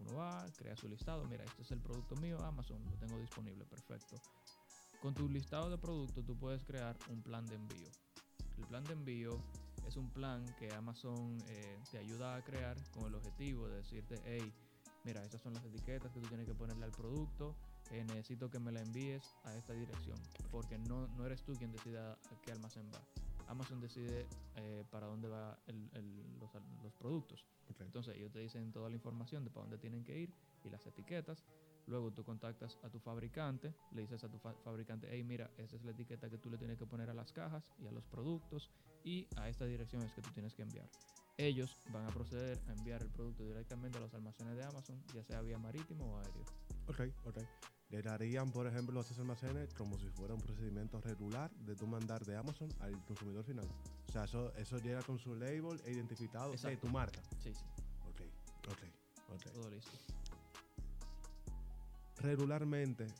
[0.00, 3.64] uno va, crea su listado, mira, este es el producto mío, Amazon, lo tengo disponible,
[3.64, 4.16] perfecto.
[5.00, 7.88] Con tu listado de productos tú puedes crear un plan de envío.
[8.58, 9.38] El plan de envío
[9.86, 14.20] es un plan que Amazon eh, te ayuda a crear con el objetivo de decirte,
[14.24, 14.52] hey,
[15.04, 17.56] mira, estas son las etiquetas que tú tienes que ponerle al producto,
[17.90, 20.18] eh, necesito que me la envíes a esta dirección,
[20.50, 23.00] porque no, no eres tú quien decida a qué almacén va.
[23.50, 26.38] Amazon decide eh, para dónde va el- el-
[26.82, 27.44] los, productos.
[27.80, 30.34] Entonces ellos te dicen toda la información de para dónde tienen que ir
[30.64, 31.44] y las etiquetas.
[31.86, 35.76] Luego tú contactas a tu fabricante, le dices a tu fa- fabricante, hey mira, esa
[35.76, 38.04] es la etiqueta que tú le tienes que poner a las cajas y a los
[38.04, 38.70] productos
[39.02, 40.88] y a esta dirección es que tú tienes que enviar.
[41.36, 45.24] Ellos van a proceder a enviar el producto directamente a los almacenes de Amazon, ya
[45.24, 46.44] sea vía marítimo o aéreo.
[46.90, 47.38] Ok, ok.
[47.90, 51.86] Le darían, por ejemplo, a esos almacenes como si fuera un procedimiento regular de tú
[51.86, 53.66] mandar de Amazon al consumidor final.
[54.08, 57.20] O sea, eso, eso llega con su label e identificado de tu marca.
[57.42, 57.64] Sí, sí,
[58.08, 58.20] Ok,
[58.68, 58.82] ok,
[59.28, 59.52] ok.
[59.52, 59.98] todo listo.
[62.18, 63.12] Regularmente,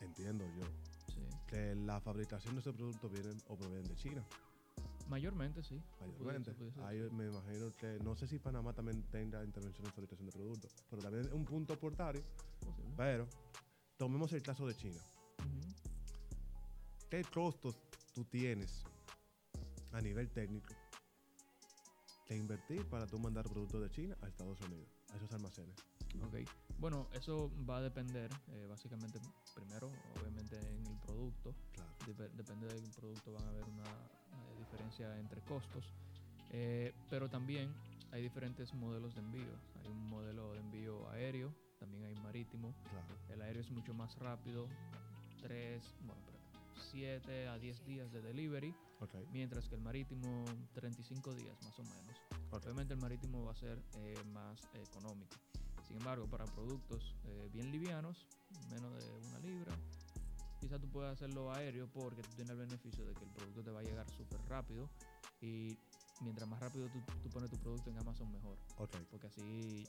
[0.00, 0.64] entiendo yo,
[1.14, 1.20] Sí.
[1.46, 4.24] que la fabricación de esos productos vienen o provienen de China,
[5.08, 5.80] Mayormente sí.
[6.00, 6.52] mayormente.
[6.52, 10.26] Puede- puede Ahí me imagino que, no sé si Panamá también tenga intervención en fabricación
[10.26, 12.22] de productos, pero también es un punto portario.
[12.64, 12.92] Posible.
[12.96, 13.26] Pero,
[13.96, 15.00] tomemos el caso de China.
[15.38, 17.08] Ujú.
[17.10, 17.74] ¿Qué costos
[18.14, 18.84] tú tienes
[19.92, 20.74] a nivel técnico
[22.26, 25.74] que invertir para tú mandar productos de China a Estados Unidos, a esos almacenes?
[26.22, 26.36] Ok.
[26.78, 29.18] Bueno, eso va a depender, eh, básicamente,
[29.54, 29.90] primero,
[30.20, 31.54] obviamente, en el producto.
[31.72, 31.90] Claro.
[32.06, 33.84] Dep- depende del producto, van a haber una
[34.68, 35.84] diferencia entre costos.
[36.50, 37.74] Eh, pero también
[38.12, 39.52] hay diferentes modelos de envío.
[39.82, 42.74] Hay un modelo de envío aéreo, también hay marítimo.
[42.90, 43.06] Claro.
[43.28, 44.66] El aéreo es mucho más rápido,
[45.42, 46.22] 3, bueno,
[46.90, 49.14] 7 a 10 días de delivery, Ok.
[49.32, 52.16] mientras que el marítimo 35 días más o menos.
[52.50, 52.64] ok.
[52.64, 55.36] Obviamente el marítimo va a ser eh, más económico.
[55.86, 58.26] Sin embargo, para productos eh, bien livianos,
[58.70, 59.72] menos de una libra,
[60.60, 63.70] quizás tú puedas hacerlo aéreo porque tú tienes el beneficio de que el producto te
[63.70, 64.88] va a llegar súper rápido
[65.40, 65.78] y
[66.20, 68.58] mientras más rápido tú, tú pones tu producto en Amazon, mejor.
[68.78, 68.94] Ok.
[69.10, 69.88] Porque así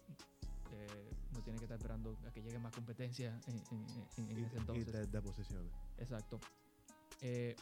[0.72, 4.38] eh, no tienes que estar esperando a que llegue más competencia en, en- en- en
[4.38, 4.94] Y, ese y entonces.
[4.94, 5.72] de, de posiciones.
[5.98, 6.40] Exacto.
[7.22, 7.56] Eh,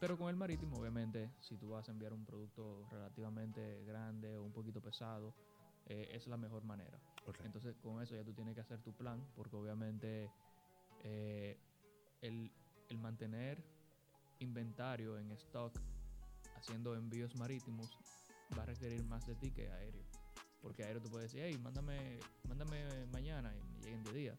[0.00, 4.44] pero con el marítimo, obviamente, si tú vas a enviar un producto relativamente grande o
[4.44, 5.34] un poquito pesado,
[5.86, 6.98] eh, es la mejor manera.
[7.44, 10.30] Entonces, con eso ya tú tienes que hacer tu plan, porque obviamente
[11.00, 11.58] eh,
[12.22, 12.50] el,
[12.88, 13.62] el mantener
[14.40, 15.72] inventario en stock
[16.56, 17.98] haciendo envíos marítimos
[18.56, 20.04] va a requerir más de ti que aéreo.
[20.60, 24.38] Porque aéreo tú puedes decir, hey, mándame, mándame mañana y me lleguen 10 días.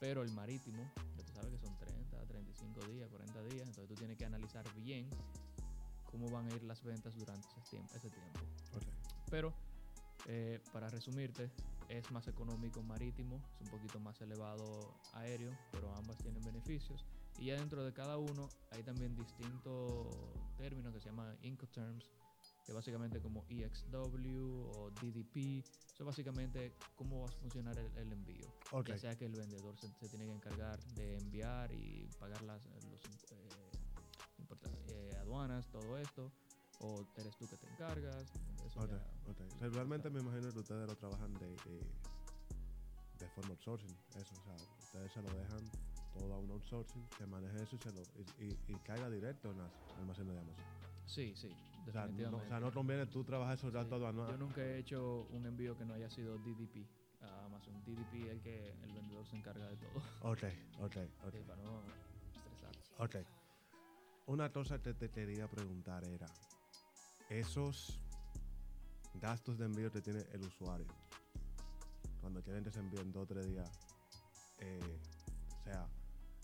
[0.00, 0.82] Pero el marítimo,
[1.16, 4.64] ya tú sabes que son 30, 35 días, 40 días, entonces tú tienes que analizar
[4.74, 5.08] bien
[6.10, 7.94] cómo van a ir las ventas durante ese tiempo.
[7.94, 8.40] Ese tiempo.
[8.74, 8.84] ok.
[9.30, 9.54] Pero,
[10.26, 11.50] eh, para resumirte,
[11.88, 17.04] es más económico marítimo, es un poquito más elevado aéreo, pero ambas tienen beneficios.
[17.38, 20.06] Y ya dentro de cada uno hay también distintos
[20.56, 22.04] términos que se llaman Incoterms,
[22.64, 28.46] que básicamente como EXW o DDP, eso básicamente cómo va a funcionar el, el envío.
[28.72, 28.88] Ok.
[28.88, 32.64] Ya sea que el vendedor se, se tiene que encargar de enviar y pagar las
[32.90, 33.70] los, eh,
[34.88, 36.32] eh, aduanas, todo esto,
[36.80, 38.32] o eres tú que te encargas.
[38.74, 39.40] Eso Ok, ya- ok.
[39.60, 41.82] Regularmente me imagino que ustedes lo trabajan de, de,
[43.20, 43.96] de forma outsourcing.
[44.14, 45.70] Eso, o sea, ustedes se lo dejan
[46.12, 48.02] todo a un outsourcing que maneje eso y, se lo,
[48.38, 50.64] y, y- y caiga directo en las almacenes de Amazon.
[51.06, 51.48] Sí, sí,
[51.88, 52.46] O sea, no, definitivamente.
[52.46, 53.74] o sea, no conviene tú trabajar esos Sí.
[53.74, 54.38] datos Yo aduanales.
[54.38, 56.86] nunca he hecho un envío que no haya sido DDP
[57.20, 57.74] a Amazon.
[57.84, 59.92] DDP es el que el vendedor se encarga de todo.
[60.20, 60.42] Ok,
[60.80, 61.32] ok, ok.
[61.32, 61.82] Sí, para no
[62.34, 62.74] estresar.
[62.98, 63.16] Ok.
[64.26, 66.30] Una cosa que te quería preguntar era,
[67.28, 68.00] esos
[69.20, 70.86] gastos de envío que tiene el usuario,
[72.20, 73.70] cuando quieren que se envíen dos o tres días,
[74.58, 74.98] eh,
[75.60, 75.88] o sea,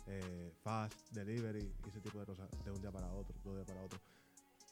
[0.07, 3.67] eh, fast, delivery y ese tipo de cosas, de un día para otro, dos días
[3.67, 4.01] para otro,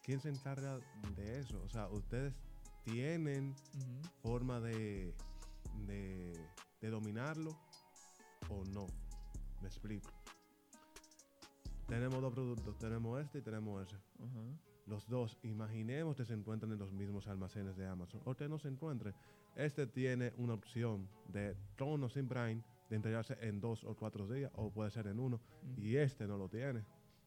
[0.02, 0.80] ¿quién se encarga
[1.16, 1.60] de eso?
[1.62, 2.34] O sea, ¿ustedes
[2.82, 3.54] tienen
[4.22, 5.14] forma de,
[5.86, 6.48] de,
[6.80, 7.54] de dominarlo
[8.48, 8.86] o no.
[9.60, 10.10] Me explico.
[11.86, 13.96] Tenemos dos productos, tenemos este y tenemos ese.
[14.18, 14.67] Ujú.
[14.88, 18.58] Los dos, imaginemos que se encuentran en los mismos almacenes de Amazon o que no
[18.58, 19.14] se encuentren.
[19.54, 24.50] Este tiene una opción de tono sin Prime de entregarse en dos o cuatro días
[24.54, 25.40] o puede ser en uno
[25.76, 26.84] y este no lo tiene.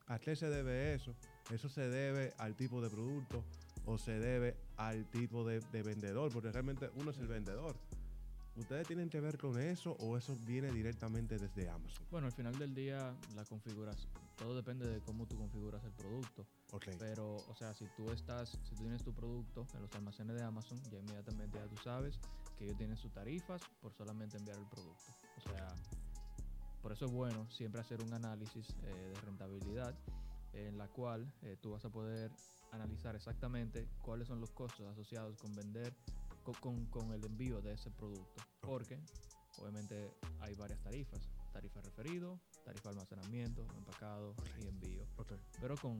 [0.07, 1.15] ¿A qué se debe eso?
[1.53, 3.43] ¿Eso se debe al tipo de producto
[3.85, 6.31] o se debe al tipo de, de vendedor?
[6.33, 7.75] Porque realmente uno es el vendedor.
[8.55, 12.05] ¿Ustedes tienen que ver con eso o eso viene directamente desde Amazon?
[12.09, 16.47] Bueno, al final del día, la configuración, todo depende de cómo tú configuras el producto.
[16.71, 20.35] Ok, Pero, o sea, si tú estás, si tú tienes tu producto en los almacenes
[20.35, 22.19] de Amazon, ya inmediatamente ya tú sabes
[22.57, 25.11] que ellos tienen sus tarifas por solamente enviar el producto.
[25.37, 25.75] O sea,
[26.81, 29.93] por eso es bueno siempre hacer un análisis eh, de rentabilidad
[30.53, 32.31] en la cual eh, tú vas a poder
[32.71, 35.93] analizar exactamente cuáles son los costos asociados con vender,
[36.41, 38.41] co- con, con el envío de ese producto.
[38.61, 38.97] Porque,
[39.57, 41.21] obviamente, hay varias tarifas.
[41.53, 45.05] Tarifa referido, tarifa de almacenamiento, empacado y envío.
[45.59, 45.97] Pero con,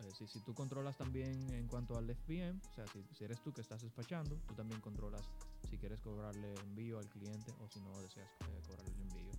[0.00, 3.40] eh, si, si tú controlas también en cuanto al FBM, o sea, si, si eres
[3.42, 5.22] tú que estás despachando, tú también controlas
[5.68, 9.32] si quieres cobrarle envío al cliente o si no deseas eh, cobrarle el envío.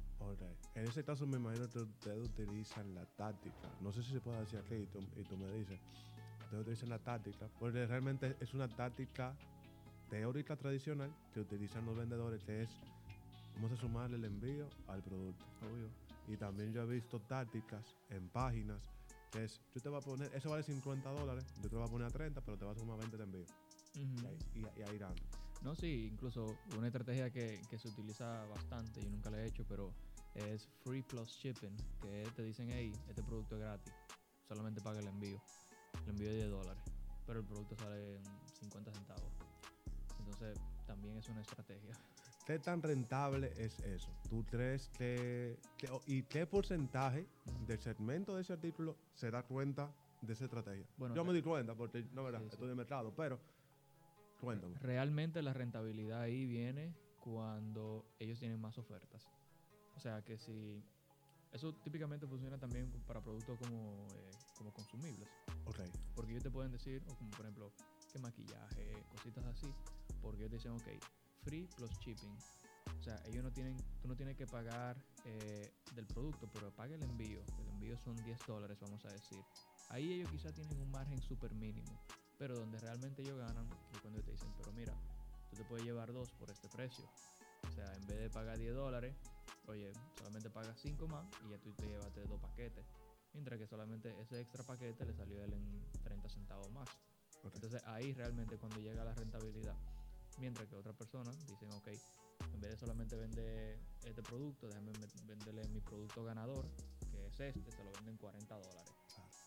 [0.76, 3.70] En ese caso me imagino que ustedes utilizan la táctica.
[3.82, 5.80] No sé si se puede decir aquí y tú, y tú me dices.
[6.46, 9.36] Ustedes utilizan la táctica porque realmente es una táctica
[10.10, 12.70] teórica tradicional que utilizan los vendedores que es
[13.56, 15.46] vamos a sumarle el envío al producto.
[15.62, 16.03] Obvio.
[16.28, 18.82] Y también yo he visto tácticas en páginas
[19.32, 21.88] que es, yo te voy a poner, eso vale 50 dólares, yo te lo voy
[21.88, 23.46] a poner a 30, pero te vas a sumar 20 de envío.
[23.96, 25.16] Y, ahí, y, y ahí gano.
[25.64, 29.66] No, sí, incluso una estrategia que, que se utiliza bastante, yo nunca la he hecho,
[29.68, 29.92] pero
[30.36, 33.94] es Free Plus Shipping, que te dicen, hey, este producto es gratis,
[34.48, 35.40] solamente paga el envío.
[36.04, 36.84] El envío es 10 dólares,
[37.26, 38.24] pero el producto sale en
[38.60, 39.32] 50 centavos.
[40.20, 41.98] Entonces, también es una estrategia.
[42.46, 44.12] ¿Qué tan rentable es eso?
[44.30, 45.58] ¿Tú crees que,
[46.08, 47.26] y qué porcentaje
[47.66, 50.86] del segmento de ese artículo se da cuenta de esa estrategia?
[50.98, 52.54] Bueno, Yo me di cuenta porque no verdad, Sí, sí.
[52.56, 53.40] estoy de mercado, pero
[54.42, 54.76] cuéntame.
[54.80, 59.26] Realmente la rentabilidad ahí viene cuando ellos tienen más ofertas.
[59.96, 60.84] O sea que si...
[61.54, 65.30] Eso típicamente funciona también para productos como, eh, como consumibles.
[65.66, 65.80] Ok,
[66.16, 67.72] Porque ellos te pueden decir, o como por ejemplo,
[68.12, 69.68] que maquillaje, cositas así.
[70.22, 70.88] Porque ellos te dicen, ok,
[71.44, 72.36] free plus shipping.
[73.00, 76.96] O sea, ellos no tienen, tú no tienes que pagar eh, del producto, pero paga
[76.96, 77.42] el envío.
[77.60, 79.44] El envío son 10 dólares, vamos a decir.
[79.90, 81.92] Ahí ellos quizás tienen un margen súper mínimo.
[82.38, 84.94] Pero donde realmente ellos ganan es cuando te dicen, pero mira,
[85.50, 87.06] tú te puedes llevar dos por este precio.
[87.68, 89.16] O sea, en vez de pagar 10 dólares,
[89.68, 92.86] oye, solamente pagas 5 más y ya tú te llevaste dos paquetes.
[93.34, 96.88] Mientras que solamente ese extra paquete le salió a él en 30 centavos más.
[97.54, 99.76] Entonces ahí realmente cuando llega la rentabilidad.
[100.40, 101.88] Mientras que otras personas dicen, ok,
[102.54, 104.92] en vez de solamente vender este producto, déjame
[105.28, 106.66] venderle mi producto ganador,
[107.12, 108.94] que es este, se lo venden 40 dólares.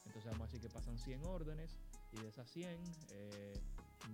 [0.04, 1.76] Entonces vamos a decir que pasan 100 órdenes
[2.12, 2.78] y de esas 100,
[3.10, 3.60] eh,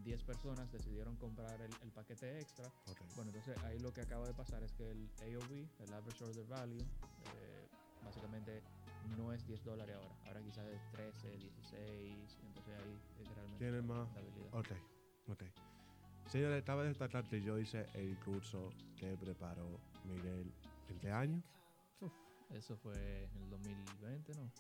[0.05, 2.67] 10 personas decidieron comprar el, el paquete extra.
[2.87, 2.99] ok.
[3.15, 6.47] Bueno, entonces ahí lo que acaba de pasar es que el AOV, el Average Order
[6.47, 7.69] Value, eh,
[8.03, 8.63] básicamente
[9.17, 10.15] no es 10 dólares ahora.
[10.27, 12.39] Ahora quizás es 13, 16.
[12.43, 14.09] Entonces ahí es realmente Tiene más-.
[14.53, 14.69] Ok,
[15.29, 15.43] ok.
[16.33, 20.51] Señores, estaba destacar que yo hice el curso que preparó Miguel.
[20.88, 21.42] ¿En qué año?
[22.49, 24.51] Eso fue en el 2020, ¿no?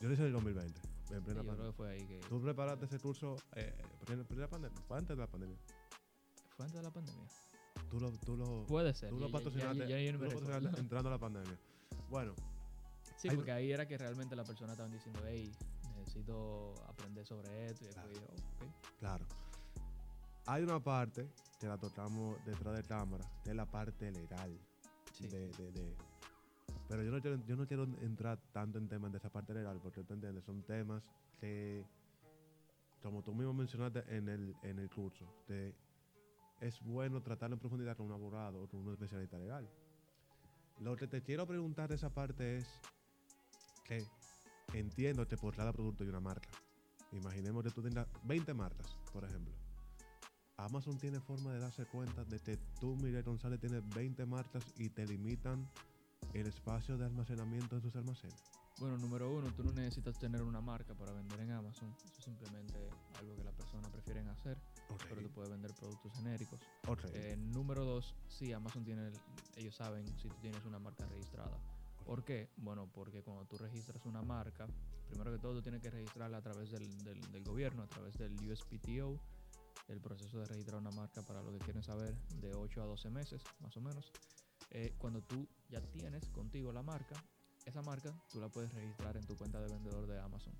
[0.00, 2.18] Yo lo hice en el 2020, en Sí, plena yo creo que fue ahí que...
[2.28, 3.72] ¿Tú preparaste ese curso eh,
[4.06, 4.80] plena- plena pandemia?
[4.88, 5.56] ¿Fue antes de la pandemia?
[6.56, 7.28] ¿Fue antes de la pandemia?
[7.90, 9.10] Tú lo, tú lo, Puede ser.
[9.10, 9.84] tú lo patrocinaste,
[10.80, 11.56] entrando a la pandemia.
[12.10, 12.34] Bueno,
[13.16, 15.52] Sí, porque ahí era que realmente la persona estaban diciendo, hey,
[15.96, 17.84] necesito aprender sobre esto.
[17.84, 18.08] Y Claro.
[18.08, 18.30] después
[18.60, 18.72] yo, ok.
[18.98, 19.26] claro.
[20.50, 21.28] Hay una parte
[21.60, 24.58] que la tocamos detrás de cámara, que es la parte legal.
[25.12, 25.26] Sí.
[25.28, 25.94] de, de- de-
[26.88, 29.78] pero yo no, quiero, yo no quiero entrar tanto en temas de esa parte legal,
[29.82, 31.02] porque tú entiendes, son temas
[31.38, 31.84] que,
[33.02, 35.74] como tú mismo mencionaste en el, en el curso, de-
[36.60, 39.68] es bueno tratarlo en profundidad con un abogado o con un especialista legal.
[40.80, 42.80] Lo que te quiero preguntar de esa parte es
[43.84, 44.06] que
[44.72, 46.48] entiendo que por cada producto hay una marca.
[47.12, 49.52] Imaginemos que tú tengas 20 marcas, por ejemplo.
[50.68, 54.90] Amazon tiene forma de darse cuenta de que tú, Miguel González, tienes 20 marcas y
[54.90, 55.66] te limitan
[56.34, 58.36] el espacio de almacenamiento en sus almacenes.
[58.76, 61.88] Bueno, número uno, tú no necesitas tener una marca para vender en Amazon.
[62.06, 62.76] Eso es simplemente
[63.18, 64.58] algo que las personas prefieren hacer,
[64.90, 66.60] Ok, pero tú puedes vender productos genéricos.
[66.86, 69.14] ok, Eh, número dos, sí, Amazon tiene, el-
[69.56, 71.58] ellos saben si tú tienes una marca registrada.
[72.04, 72.50] ¿Por qué?
[72.58, 74.68] Bueno, porque cuando tú registras una marca,
[75.08, 78.18] primero que todo tú tienes que registrarla a través del, del- del gobierno, a través
[78.18, 79.18] del USPTO,
[79.88, 83.10] el proceso de registrar una marca para lo que quieren saber, de 8 a 12
[83.10, 84.12] meses, más o menos.
[84.70, 87.22] Eh, cuando tú ya tienes contigo la marca,
[87.64, 90.54] esa marca tú la puedes registrar en tu cuenta de vendedor de Amazon.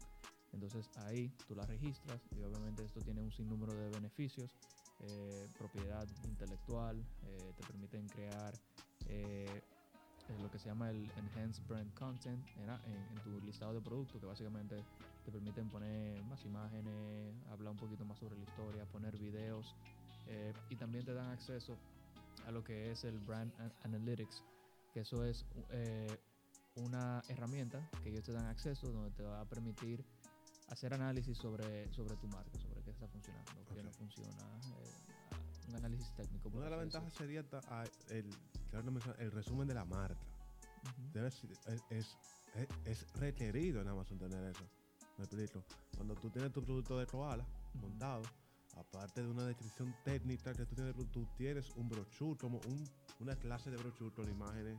[0.53, 4.57] Entonces ahí tú la registras y obviamente esto tiene un sinnúmero de beneficios
[5.01, 8.59] eh, propiedad intelectual, eh, te permiten crear
[9.05, 9.63] eh,
[10.39, 14.21] lo que se llama el Enhanced Brand Content en, en- en tu listado de productos,
[14.21, 14.87] que básicamente
[15.29, 19.77] te permiten poner más imágenes, hablar un poquito más sobre la historia, poner videos
[20.27, 21.77] eh, y también te dan acceso
[22.47, 24.43] a lo que es el Brand An- Analytics,
[24.95, 26.19] que eso es eh,
[26.77, 30.03] una herramienta que ellos te dan acceso donde te va a permitir
[30.69, 34.93] hacer análisis sobre, sobre tu marca, sobre qué está funcionando, qué no funciona, eh,
[35.69, 36.49] un análisis técnico.
[36.49, 38.35] Una de las ventajas sería ta- ah, el,
[39.33, 40.17] resumen de la marca.
[40.85, 41.13] Ujú.
[41.13, 42.19] Debe ser- es, es,
[42.55, 42.69] es-
[43.03, 44.65] es requerido en Amazon tener eso.
[45.19, 45.63] Me explico.
[45.97, 48.23] Cuando tú tienes tu producto de koala montado,
[48.77, 52.89] aparte de una descripción técnica que tú tienes, tú tienes un brochure, como un,
[53.21, 54.79] una clase de brochure con imágenes,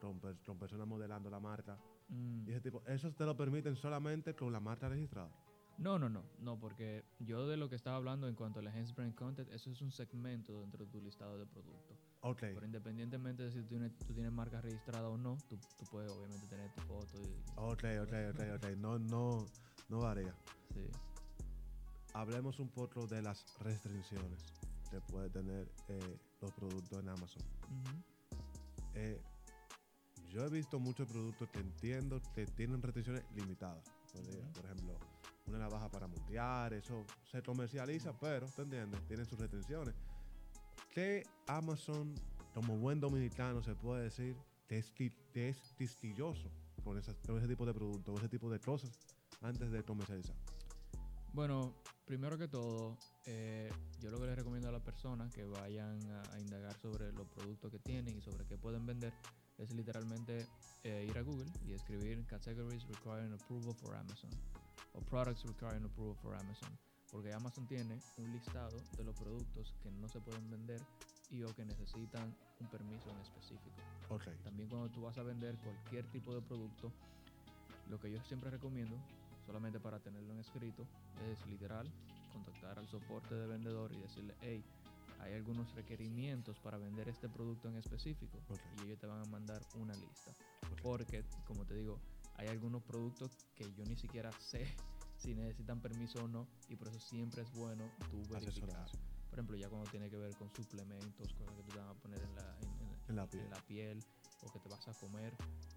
[0.00, 1.78] con, per- con personas modelando la marca.
[2.08, 2.46] Mm.
[2.48, 5.30] Y ese tipo, eso te lo permiten solamente con la marca registrada.
[5.78, 8.94] No, no, no, no, porque yo de lo que estaba hablando en cuanto al Enhanced
[8.94, 11.98] Brand Content, eso es un segmento dentro de tu listado de productos.
[12.20, 15.86] Ok, Pero independientemente de si tú tienes, tú tienes marca registrada o no, tú, tú
[15.90, 17.42] puedes obviamente tener tu foto y...
[17.56, 18.76] ok, ok, ok, ok.
[18.76, 19.46] No, no,
[19.88, 20.34] no varía.
[20.72, 20.86] Sí.
[22.14, 24.54] Hablemos un poco de las restricciones
[24.90, 27.42] que puede tener eh, los productos en Amazon.
[28.94, 29.20] Eh,
[30.28, 33.84] yo he visto muchos productos que entiendo que tienen restricciones limitadas.
[34.54, 34.98] Por ejemplo,
[35.46, 39.00] una navaja para montear, eso se comercializa, pero, ¿te entiendes?
[39.06, 39.94] Tienen sus restricciones.
[40.90, 42.14] Que Amazon,
[42.54, 44.36] como buen dominicano, se puede decir
[44.68, 45.74] que es, que es
[46.84, 48.90] con, esas- con ese tipo de productos, ese tipo de cosas,
[49.40, 50.36] antes de comercializar.
[51.32, 51.74] Bueno,
[52.04, 56.22] primero que todo, eh, yo lo que les recomiendo a las personas que vayan a,
[56.34, 59.12] a indagar sobre los productos que tienen y sobre qué pueden vender
[59.58, 60.46] es literalmente
[60.84, 64.30] eh, ir a Google y escribir Categories Requiring Approval for Amazon
[64.92, 66.68] o Products Requiring Approval for Amazon.
[67.10, 70.80] Porque Amazon tiene un listado de los productos que no se pueden vender
[71.30, 73.76] y o que necesitan un permiso en específico.
[74.08, 76.90] Ok, También cuando tú vas a vender cualquier tipo de producto,
[77.90, 78.96] lo que yo siempre recomiendo,
[79.46, 80.86] solamente para tenerlo en escrito,
[81.30, 81.86] es literal
[82.32, 84.64] contactar al soporte de vendedor y decirle, hey,
[85.20, 88.60] hay algunos requerimientos para vender este producto en específico Ok.
[88.78, 90.32] y ellos te van a mandar una lista.
[90.82, 92.00] Porque, como te digo,
[92.36, 94.66] hay algunos productos que yo ni siquiera sé
[95.16, 98.70] si necesitan permiso o no y por eso siempre es bueno tú verificar.
[98.70, 98.96] Asesorarse
[99.30, 101.94] Por ejemplo, ya cuando tiene que ver con suplementos, cosas que tú te van a
[101.94, 103.44] poner en la, en- en- en la piel.
[103.44, 104.04] en la piel
[104.42, 105.32] o que te vas a comer,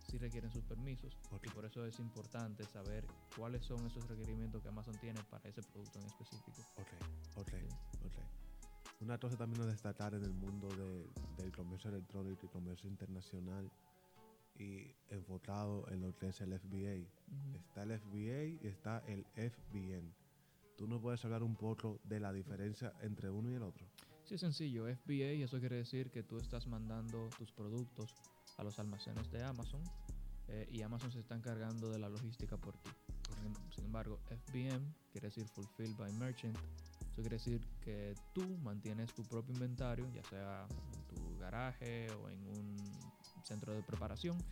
[0.09, 1.17] sí requieren sus permisos.
[1.43, 5.61] Y por eso es importante saber cuáles son esos requerimientos que Amazon tiene para ese
[5.61, 6.61] producto en específico.
[6.77, 6.93] Ok,
[7.37, 7.67] ok, Sí.
[8.05, 9.01] ok.
[9.01, 13.69] Una cosa también a destacar en el mundo de- del comercio electrónico y comercio internacional
[14.57, 17.07] y enfocado en lo que es el FBA.
[17.55, 20.13] Está el FBA y está el FBN.
[20.77, 23.85] ¿Tú nos puedes hablar un poco de la diferencia entre uno y el otro?
[24.25, 24.85] Sí, es sencillo.
[24.85, 28.15] FBA, eso quiere decir que tú estás mandando tus productos
[28.57, 29.81] a los almacenes de Amazon
[30.47, 32.89] eh, y Amazon se está encargando de la logística por ti.
[33.41, 36.57] Sin, sin embargo, FBM quiere decir Fulfilled by Merchant.
[37.11, 42.29] Eso quiere decir que tú mantienes tu propio inventario, ya sea en tu garaje o
[42.29, 43.04] en un
[43.45, 44.43] centro de preparación,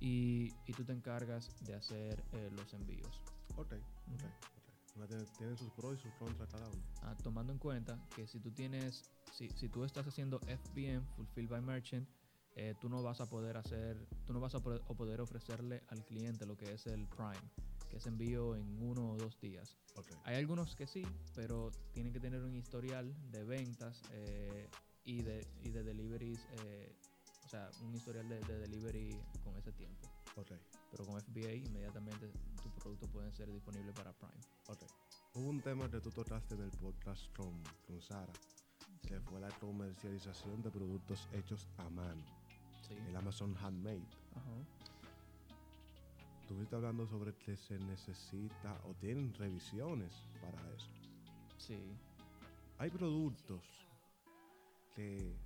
[0.00, 3.20] y, y tú te encargas de hacer eh, los envíos.
[3.56, 3.74] Ok, ok,
[4.14, 4.26] Ujú.
[4.26, 4.96] ok.
[4.96, 6.82] Una tiene- Tienen sus pros y sus contras cada uno.
[7.02, 11.50] Ah, tomando en cuenta que si tú tienes, si, si tú estás haciendo FBM, Fulfilled
[11.50, 12.08] by Merchant,
[12.56, 16.46] eh, tú no vas a poder hacer, tú no vas a poder, ofrecerle al cliente
[16.46, 17.42] lo que es el Prime,
[17.88, 19.76] que es envío en uno o dos días.
[19.96, 24.68] Ok, Hay algunos que sí, pero tienen que tener un historial de ventas eh,
[25.04, 26.96] y, de, y de deliveries, eh,
[27.50, 30.08] sea, un historial de, de delivery con ese tiempo.
[30.36, 30.52] ok,
[30.90, 32.30] Pero con FBA inmediatamente
[32.62, 34.40] tu producto puede ser disponible para Prime.
[34.68, 34.82] ok.
[35.34, 38.32] Hubo un tema que tú tocaste en el podcast con, con Sara,
[39.06, 42.22] que fue la comercialización de productos hechos a mano.
[42.86, 42.94] Sí.
[43.08, 44.02] el Amazon Handmade.
[44.34, 44.56] Ajá.
[46.42, 50.88] Estuviste hablando sobre que se necesita o tienen revisiones para eso.
[51.58, 51.78] Sí.
[52.78, 53.62] Hay productos
[54.96, 55.36] que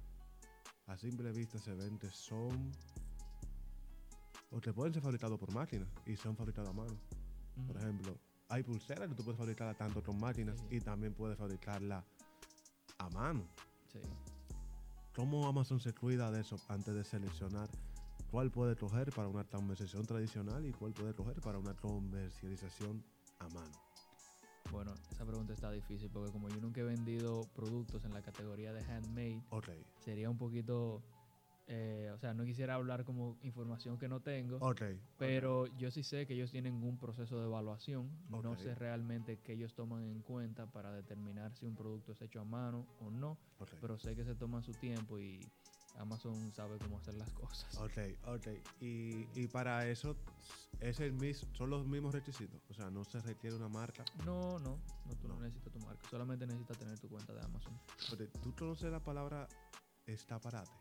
[0.87, 2.73] a simple vista se ven que son
[4.51, 6.97] o que pueden ser fabricados por máquinas y son fabricados a mano.
[7.67, 8.17] Por ejemplo,
[8.49, 10.77] hay pulseras que tú puedes fabricarla tanto con máquinas Sí.
[10.77, 12.05] y también puedes fabricarla
[12.99, 13.49] a mano.
[13.93, 14.01] Sí.
[15.15, 17.69] ¿Cómo Amazon se cuida de eso antes de seleccionar
[18.31, 23.05] cuál puede coger para una comercialización tradicional y cuál puede coger para una comercialización
[23.39, 23.73] a mano?
[24.71, 28.73] Bueno, esa pregunta está difícil porque como yo nunca he vendido productos en la categoría
[28.73, 29.43] de handmade,
[30.05, 31.03] sería un poquito,
[31.67, 34.83] eh, o sea, no quisiera hablar como información que no tengo, ok.
[35.17, 38.11] pero yo sí sé que ellos tienen un proceso de evaluación.
[38.29, 42.41] No sé realmente qué ellos toman en cuenta para determinar si un producto es hecho
[42.41, 43.75] a mano o no, ok.
[43.81, 45.53] pero sé que se toman su tiempo y
[45.97, 47.67] Amazon sabe cómo hacer las cosas.
[47.79, 48.47] Ok, ok.
[48.81, 50.17] Y, y para eso
[50.81, 52.61] es el mis, son los mismos requisitos.
[52.69, 54.05] O sea, no se requiere una marca.
[54.25, 55.41] No, no, no, tú no, No.
[55.43, 57.79] necesitas tu marca, solamente necesitas tener tu cuenta de Amazon.
[58.11, 59.49] Porque ¿Tú conoces la palabra
[60.07, 60.73] escaparate?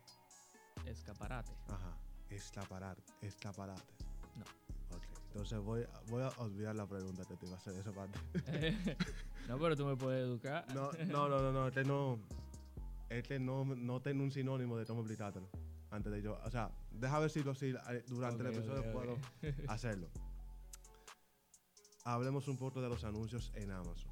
[0.86, 1.52] Escaparate.
[1.68, 1.98] Ajá,
[2.30, 3.94] escaparate, escaparate.
[4.36, 4.44] No.
[4.96, 7.92] Ok, entonces voy, a- voy a olvidar la pregunta que te iba a hacer esa
[7.92, 8.20] parte.
[9.48, 10.66] no, pero tú me puedes educar.
[10.74, 12.20] No, no, no, no, no, este no,
[13.18, 15.50] este no, no tiene un sinónimo de cómo explicártelo.
[15.92, 17.74] Antes de yo, o sea, deja ver si lo si
[18.08, 18.94] durante Ok, el episodio ok, ok.
[18.94, 19.18] puedo
[19.68, 20.10] hacerlo.
[22.06, 24.12] Hablemos un poco de los anuncios en Amazon.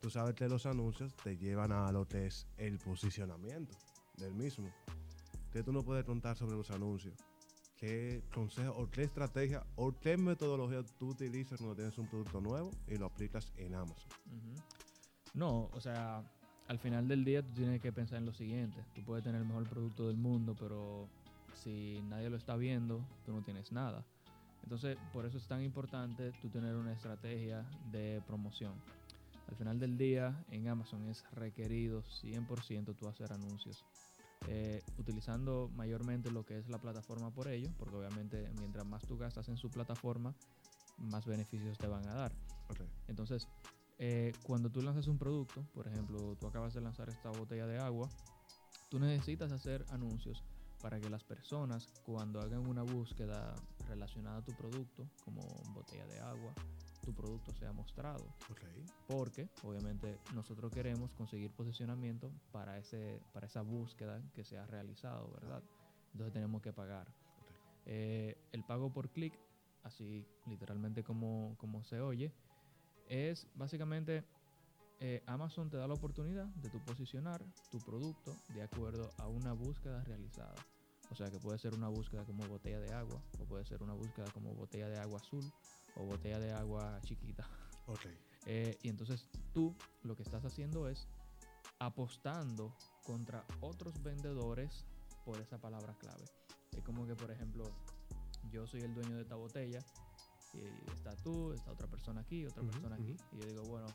[0.00, 3.76] Tú sabes que los anuncios te llevan a lo que es el posicionamiento
[4.16, 4.70] del mismo.
[5.52, 7.14] Que tú no puedes contar sobre los anuncios.
[7.76, 12.70] ¿Qué consejo o qué estrategia o qué metodología tú utilizas cuando tienes un producto nuevo
[12.86, 14.10] y lo aplicas en Amazon?
[15.32, 16.22] No, o sea,
[16.70, 18.84] al final del día tú tienes que pensar en lo siguiente.
[18.94, 21.10] Tú puedes tener el mejor producto del mundo, pero
[21.52, 24.06] si nadie lo está viendo, tú no tienes nada.
[24.62, 28.84] Entonces, por eso es tan importante tú tener una estrategia de promoción.
[29.48, 33.84] Al final del día, en Amazon es requerido 100% tú hacer anuncios.
[34.46, 39.18] eh, utilizando mayormente lo que es la plataforma por ello, porque obviamente mientras más tú
[39.18, 40.34] gastas en su plataforma,
[40.98, 42.32] más beneficios te van a dar.
[43.08, 43.48] Entonces,
[44.02, 47.78] eh, cuando tú lanzas un producto, por ejemplo, tú acabas de lanzar esta botella de
[47.78, 48.08] agua,
[48.88, 50.42] tú necesitas hacer anuncios
[50.80, 55.42] para que las personas cuando hagan una búsqueda relacionada a tu producto, como
[55.74, 56.54] botella de agua,
[57.04, 58.24] tu producto sea mostrado.
[59.06, 65.30] Porque obviamente nosotros queremos conseguir posicionamiento para, ese, para esa búsqueda que se ha realizado,
[65.32, 65.62] ¿verdad?
[66.12, 67.06] Entonces tenemos que pagar.
[67.84, 69.38] Eh, el pago por clic,
[69.82, 72.32] así literalmente como, como se oye,
[73.10, 74.24] es básicamente
[75.00, 79.52] eh, Amazon te da la oportunidad de tu posicionar tu producto de acuerdo a una
[79.52, 80.54] búsqueda realizada.
[81.10, 83.94] O sea que puede ser una búsqueda como botella de agua, o puede ser una
[83.94, 85.52] búsqueda como botella de agua azul,
[85.96, 87.46] o botella de agua chiquita.
[87.86, 88.06] Ok,
[88.46, 91.06] Eh, y entonces tú lo que estás haciendo es
[91.78, 92.72] apostando
[93.04, 94.86] contra otros vendedores
[95.26, 96.24] por esa palabra clave.
[96.72, 97.70] Es como que, por ejemplo,
[98.50, 99.84] yo soy el dueño de esta botella
[100.52, 103.16] y está tú, está otra persona aquí, otra persona aquí.
[103.32, 103.86] Y yo digo, bueno,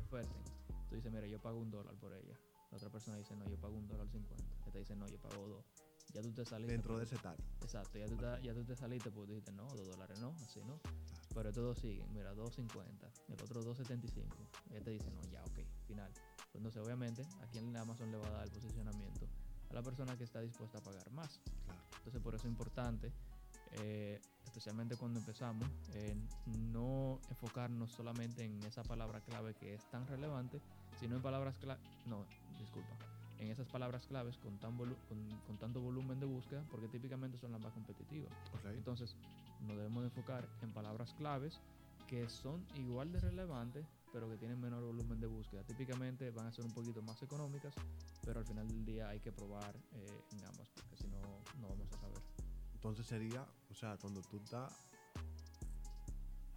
[0.00, 0.42] oferten.
[0.88, 2.34] Tú dices, mira, yo pago un dólar por ella.
[2.70, 4.44] La otra persona dice, no, yo pago un dólar cincuenta.
[4.66, 5.64] Esta dice, no, yo pago dos.
[6.12, 6.72] Ya tú te saliste.
[6.72, 7.36] dentro de porque- ese tal.
[7.62, 10.60] Exacto, ya tú, te, ya tú te saliste porque dijiste, no, dos dólares no, así
[10.64, 10.78] no.
[10.78, 10.96] Claro.
[11.34, 14.24] Pero todos siguen, mira, 2.50, el otro 2.75.
[14.70, 16.10] Y él te dice, no, ya, ok, final.
[16.12, 19.26] Pues entonces, obviamente, aquí en Amazon le va a dar el posicionamiento
[19.70, 21.40] a la persona que está dispuesta a pagar más.
[21.64, 21.80] Claro.
[21.98, 23.12] Entonces, por eso es importante,
[23.72, 30.06] eh, especialmente cuando empezamos, en no enfocarnos solamente en esa palabra clave que es tan
[30.06, 30.60] relevante,
[30.98, 32.26] sino en palabras clave, no,
[32.58, 32.94] disculpa,
[33.38, 37.38] en esas palabras claves con, tan volu- con, con tanto volumen de búsqueda, porque típicamente
[37.38, 38.32] son las más competitivas.
[38.64, 39.16] Entonces,
[39.60, 41.60] nos debemos de enfocar en palabras claves
[42.06, 45.62] que son igual de relevantes, pero que tienen menor volumen de búsqueda.
[45.62, 47.74] Típicamente van a ser un poquito más económicas,
[48.24, 51.20] pero al final del día hay que probar eh, en ambas, porque si no,
[51.60, 52.29] no vamos a saber.
[52.80, 54.72] Entonces sería, o sea, cuando tú estás...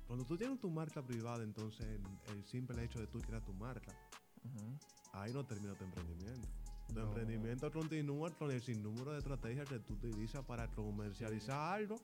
[0.07, 2.01] Cuando tú tienes tu marca privada, entonces el,
[2.33, 3.91] el simple hecho de tú crear tu marca,
[5.11, 6.47] ahí no termina tu emprendimiento.
[6.87, 7.07] Tu No.
[7.07, 11.99] emprendimiento continúa con el sinnúmero de estrategias que tú utilizas para comercializar algo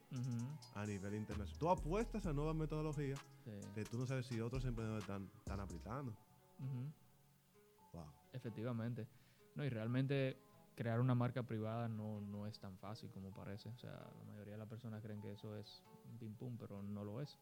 [0.75, 1.57] a nivel internacional.
[1.59, 3.51] Tú apuestas a nuevas metodologías Sí.
[3.73, 6.13] que tú no sabes si otros emprendedores están, están aplicando.
[7.93, 8.05] Wow.
[8.33, 9.07] Efectivamente.
[9.55, 10.37] No, y realmente
[10.79, 13.67] crear una marca privada no, no es tan fácil como parece.
[13.67, 15.83] O sea, la mayoría de las personas creen que eso es
[16.17, 17.37] pim pum, pero no lo es.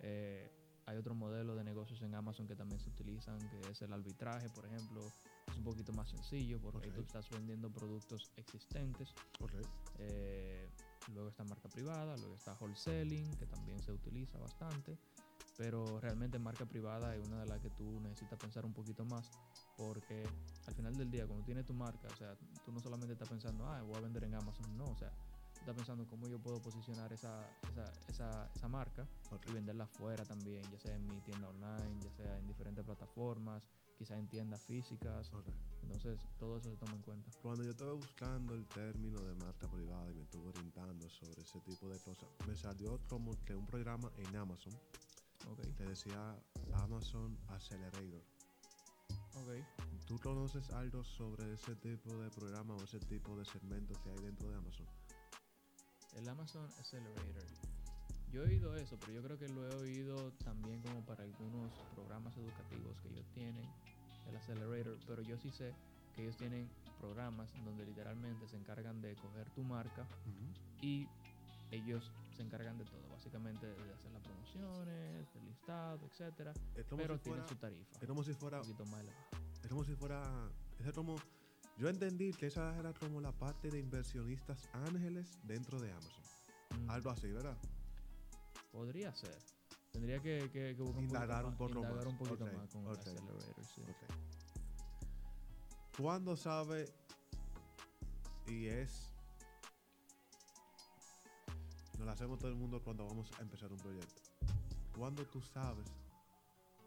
[0.00, 0.50] Eh,
[0.86, 4.48] hay otro modelo de negocios en Amazon que también se utilizan, que es el arbitraje,
[4.48, 5.02] por ejemplo.
[5.50, 9.14] es un poquito más sencillo porque ahí tú estás vendiendo productos existentes.
[9.98, 10.66] Eh,
[11.12, 14.96] luego está marca privada, luego está wholesaling, que también se utiliza bastante.
[15.56, 19.30] Pero realmente marca privada es una de las que tú necesitas pensar un poquito más.
[19.76, 20.26] Porque
[20.66, 22.34] al final del día, cuando tienes tu marca, o sea,
[22.64, 24.76] tú no solamente estás pensando, ah, voy a vender en Amazon.
[24.76, 25.12] No, o sea,
[25.58, 29.46] estás pensando cómo yo puedo posicionar esa, esa, esa, esa marca Ok.
[29.48, 33.62] y venderla afuera también, ya sea en mi tienda online, ya sea en diferentes plataformas,
[33.98, 35.32] quizá en tiendas físicas.
[35.34, 35.48] Ok.
[35.82, 37.30] Entonces, todo eso se toma en cuenta.
[37.42, 41.60] Cuando yo estaba buscando el término de marca privada y me estuve orientando sobre ese
[41.60, 44.72] tipo de cosas, me salió como que un programa en Amazon
[45.76, 46.36] Que decía
[46.74, 48.22] Amazon Accelerator.
[49.34, 50.06] ok.
[50.06, 54.18] ¿Tú conoces algo sobre ese tipo de programa o ese tipo de segmentos que hay
[54.18, 54.86] dentro de Amazon?
[56.16, 57.46] El Amazon Accelerator.
[58.32, 61.72] Yo he oído eso, pero yo creo que lo he oído también como para algunos
[61.94, 63.66] programas educativos que ellos tienen,
[64.28, 65.74] el Accelerator, pero yo sí sé
[66.14, 66.68] que ellos tienen
[67.00, 70.06] programas donde literalmente se encargan de coger tu marca
[70.82, 71.08] y
[71.70, 77.02] ellos se encargan de todo, básicamente de hacer las promociones, del listado, etcétera, Es como,
[77.02, 79.04] pero si tienen fuera, su tarifa, es como si un fuera, poquito más
[79.62, 81.16] es como si fuera, es como,
[81.76, 86.24] yo entendí que esa era como la parte de inversionistas ángeles dentro de Amazon.
[86.86, 87.58] Mm, Algo así, ¿verdad?
[88.72, 89.36] Podría ser.
[89.92, 92.06] Tendría que, que, que buscar un Indagar poquito un más- poco más.
[92.06, 92.92] un poquito Ok, más con ok.
[92.92, 93.82] el Accelerator, sí.
[93.82, 94.02] Ok.
[95.98, 96.88] ¿Cuándo sabe
[98.46, 99.12] y es?
[102.00, 104.22] Nos lo hacemos todo el mundo cuando vamos a empezar un proyecto.
[104.96, 105.84] ¿Cuándo tú sabes,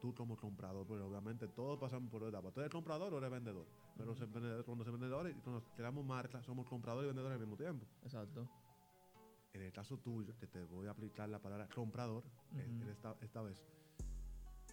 [0.01, 2.51] tú como comprador, porque obviamente todos pasamos por etapas.
[2.51, 3.68] ¿Tú eres comprador o eres vendedor?
[3.95, 7.41] Pero se- vendedor- cuando somos vendedores y cuando creamos marcas, somos compradores y vendedores al
[7.41, 7.86] mismo tiempo.
[8.01, 8.47] Exacto.
[9.53, 12.24] En el caso tuyo, que te voy a aplicar la palabra comprador
[12.55, 12.84] en- Ujú.
[12.86, 13.55] en esta, esta vez,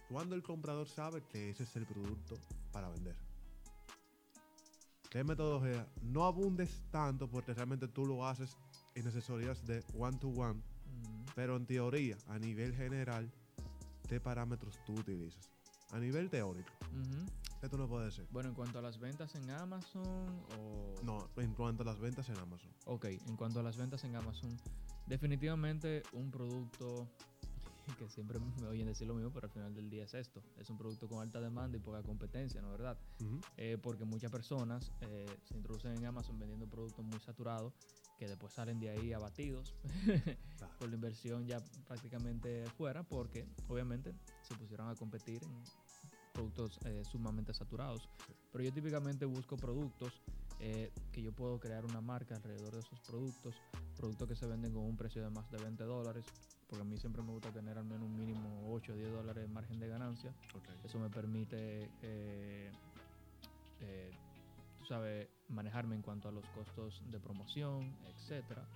[0.09, 2.35] ¿cuándo el comprador sabe que ese es el producto
[2.71, 3.15] para vender?
[5.11, 5.87] ¿Qué metodología?
[6.01, 8.57] No abundes tanto porque realmente tú lo haces
[8.95, 11.25] en asesorías de one to one, Ujú.
[11.35, 13.31] pero en teoría, a nivel general,
[14.07, 15.49] ¿qué parámetros tú utilizas?
[15.91, 16.71] A nivel teórico.
[17.59, 18.27] ¿qué tú no puedes decir?
[18.31, 20.25] Bueno, en cuanto a las ventas en Amazon
[20.57, 20.95] o...
[21.03, 22.71] No, en cuanto a las ventas en Amazon.
[22.85, 24.57] Ok, en cuanto a las ventas en Amazon,
[25.05, 27.07] definitivamente un producto
[27.99, 30.41] que siempre me oyen decir lo mismo, pero al final del día es esto.
[30.57, 32.97] Es un producto con alta demanda y poca competencia, ¿no es verdad?
[33.57, 37.73] Eh, porque muchas personas eh, se introducen en Amazon vendiendo productos muy saturados
[38.21, 39.73] que después salen de ahí abatidos
[40.59, 40.73] Claro.
[40.77, 44.13] con la inversión ya prácticamente fuera porque obviamente
[44.43, 45.63] se pusieron a competir en
[46.31, 48.07] productos eh, sumamente saturados.
[48.51, 50.21] Pero yo típicamente busco productos
[50.59, 53.55] eh, que yo puedo crear una marca alrededor de esos productos,
[53.97, 56.23] productos que se venden con un precio de más de 20 dólares,
[56.69, 59.47] porque a mí siempre me gusta tener al menos un mínimo 8 o 10 dólares
[59.47, 60.31] de margen de ganancia.
[60.85, 62.69] Eso me permite, eh,
[63.79, 64.11] eh,
[64.81, 68.67] tú sabes, manejarme en cuanto a los costos de promoción, etcétera.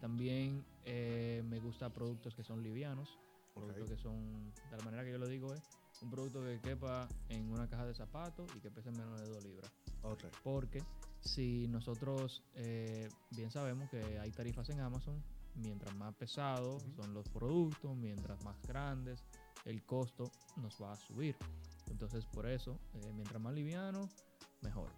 [0.00, 3.18] También eh, me gusta productos que son livianos,
[3.54, 5.62] productos que son, de la manera que yo lo digo, es
[6.02, 9.44] un producto que quepa en una caja de zapatos y que pese menos de 2
[9.44, 9.72] libras.
[10.02, 10.24] Ok.
[10.44, 10.82] Porque
[11.20, 15.22] si nosotros eh, bien sabemos que hay tarifas en Amazon,
[15.54, 19.24] mientras más pesados son los productos, mientras más grandes,
[19.64, 21.36] el costo nos va a subir.
[21.90, 24.10] Entonces, por eso, eh, mientras más liviano,
[24.60, 24.90] mejor.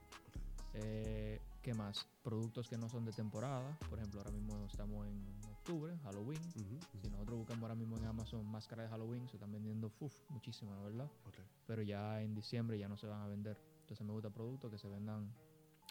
[0.81, 2.07] Eh, ¿Qué más?
[2.23, 3.77] Productos que no son de temporada.
[3.91, 6.41] Por ejemplo, ahora mismo estamos en octubre, Halloween.
[6.55, 6.99] Ujú, ujú.
[7.03, 10.77] Si nosotros buscamos ahora mismo en Amazon máscaras de Halloween, se están vendiendo uf, muchísimas,
[10.79, 11.11] ¿no ¿verdad?
[11.27, 11.35] Ok.
[11.67, 13.59] pero ya en diciembre ya no se van a vender.
[13.81, 15.35] Entonces me gusta productos que se vendan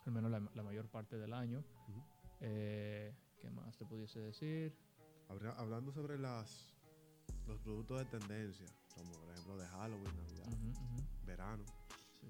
[0.05, 1.59] al menos la, la mayor parte del año.
[1.89, 2.01] Ujú.
[2.39, 4.73] Eh, ¿Qué más te pudiese decir?
[5.29, 6.73] Habría- hablando sobre las
[7.45, 10.47] los productos de tendencia, como por ejemplo de Halloween, Navidad,
[11.25, 11.63] verano,
[12.19, 12.27] sí.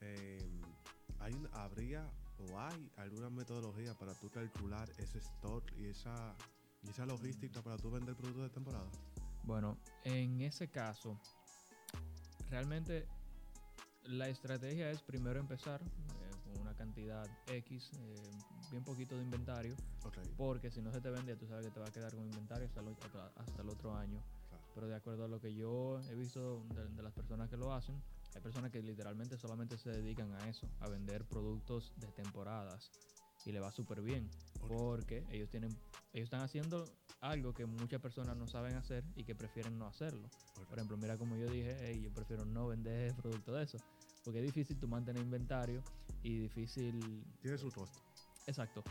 [0.00, 0.67] eh,
[1.20, 6.34] hay ¿habría o hay alguna metodología para tú calcular ese stock y esa,
[6.82, 8.86] y esa logística para tú vender productos de temporada?
[9.44, 11.16] Bueno, en ese caso,
[12.50, 13.06] realmente
[14.04, 18.30] la estrategia es primero empezar eh, con una cantidad X, eh,
[18.70, 19.74] bien poquito de inventario,
[20.36, 22.66] porque si no se te vende, tú sabes que te va a quedar con inventario
[22.66, 24.22] hasta, el hasta- hasta el otro año.
[24.48, 24.64] claro.
[24.74, 27.72] pero de acuerdo a lo que yo he visto de, de las personas que lo
[27.72, 28.00] hacen,
[28.34, 32.92] hay personas que literalmente solamente se dedican a eso, a vender productos de temporadas
[33.44, 35.76] y le va súper bien porque ellos tienen
[36.12, 40.30] ellos están haciendo algo que muchas personas no saben hacer y que prefieren no hacerlo.
[40.68, 43.80] Por ejemplo, mira como yo dije, "Ey, yo prefiero no vender productos de eso,
[44.24, 45.82] porque es difícil tú mantener inventario
[46.22, 48.00] y difícil Tiene su costo.
[48.46, 48.84] Exacto.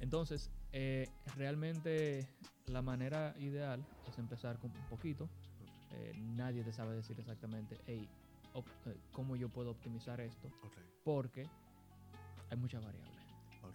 [0.00, 2.28] Entonces, eh, realmente
[2.66, 5.28] la manera ideal es empezar con un poquito.
[5.90, 8.10] Eh, nadie te sabe decir exactamente, hey,
[9.12, 10.48] cómo yo puedo optimizar esto,
[11.04, 11.48] porque
[12.50, 13.16] hay muchas variables.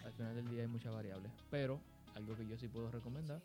[0.05, 1.31] Al final del día hay muchas variables.
[1.49, 1.79] Pero
[2.15, 3.41] algo que yo sí puedo recomendar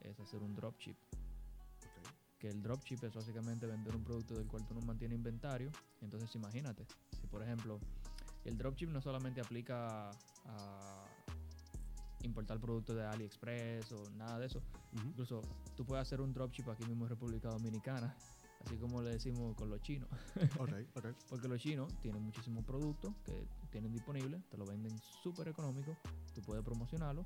[0.00, 0.94] es hacer un dropship.
[0.94, 2.38] ok.
[2.38, 5.70] Que el dropship es básicamente vender un producto del cual tú no mantienes inventario.
[6.02, 6.86] Entonces imagínate,
[7.20, 7.80] si por ejemplo
[8.44, 10.10] el dropship no solamente aplica
[10.44, 11.04] a
[12.22, 14.62] importar productos de AliExpress o nada de eso.
[14.92, 15.40] Incluso
[15.76, 18.14] tú puedes hacer un dropship aquí mismo en República Dominicana,
[18.66, 20.08] así como le decimos con los chinos.
[20.58, 21.06] Ok, ok.
[21.30, 25.96] Porque los chinos tienen muchísimos productos que tienen disponibles, te lo venden súper económico,
[26.34, 27.24] tú puedes promocionarlo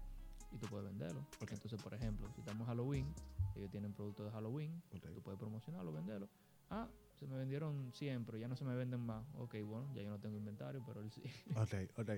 [0.53, 1.21] y tú puedes venderlo.
[1.41, 1.53] Ok.
[1.53, 3.15] Entonces, por ejemplo, si estamos en Halloween,
[3.57, 6.29] ellos tienen productos de Halloween, tú puedes promocionarlo, venderlo.
[6.69, 6.89] Ah,
[7.19, 9.25] se me vendieron 100, pero ya no se me venden más.
[9.35, 11.23] Ok, bueno, ya yo no tengo inventario, pero él sí.
[11.57, 12.11] Ok, ok.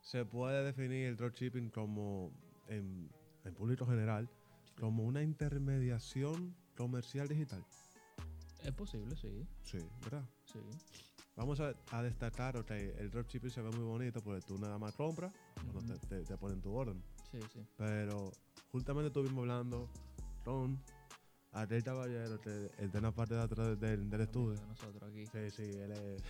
[0.00, 2.32] Se puede definir el dropshipping como,
[2.66, 3.10] en,
[3.44, 4.28] en público general,
[4.78, 7.64] como una intermediación comercial digital.
[8.64, 10.24] Es posible, sí, Sí, ¿verdad?
[10.44, 10.58] sí.
[11.36, 14.94] Vamos a, a destacar, ok, el dropshipping se ve muy bonito porque tú nada más
[14.94, 15.32] compras
[15.72, 17.02] cuando te, te- te ponen tu orden.
[17.30, 17.60] Sí, sí.
[17.76, 18.32] Pero
[18.70, 19.88] justamente estuvimos hablando
[20.44, 20.78] con
[21.52, 24.60] aquel caballero que está en la parte de atrás del, estudio.
[24.60, 25.26] de nosotros aquí.
[25.26, 26.22] Sí, sí, él es-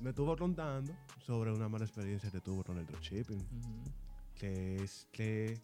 [0.00, 0.92] Me estuvo contando
[1.24, 3.46] sobre una mala experiencia que tuvo con el dropshipping.
[4.34, 5.60] Que es que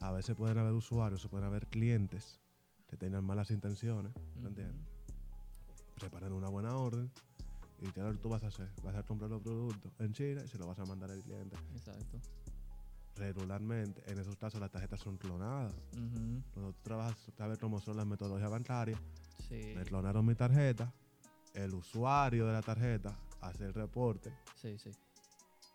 [0.00, 2.40] a veces pueden haber usuarios o pueden haber clientes
[2.88, 4.84] que tengan malas intenciones, ¿me entiendes?
[5.98, 7.10] Preparan una buena orden
[7.80, 8.68] y ¿qué es lo que tú vas a hacer?
[8.82, 11.56] Vas a comprar los productos en China y se lo vas a mandar al cliente.
[11.74, 12.20] Exacto.
[13.16, 15.74] Regularmente, en esos casos las tarjetas son clonadas.
[15.92, 16.42] Ujú.
[16.54, 19.00] Cuando tú trabajas, sabes cómo son las metodologías bancarias.
[19.48, 19.72] Sí.
[19.76, 20.92] Me clonaron mi tarjeta,
[21.54, 24.32] el usuario de la tarjeta hace el reporte.
[24.54, 24.90] Sí, sí.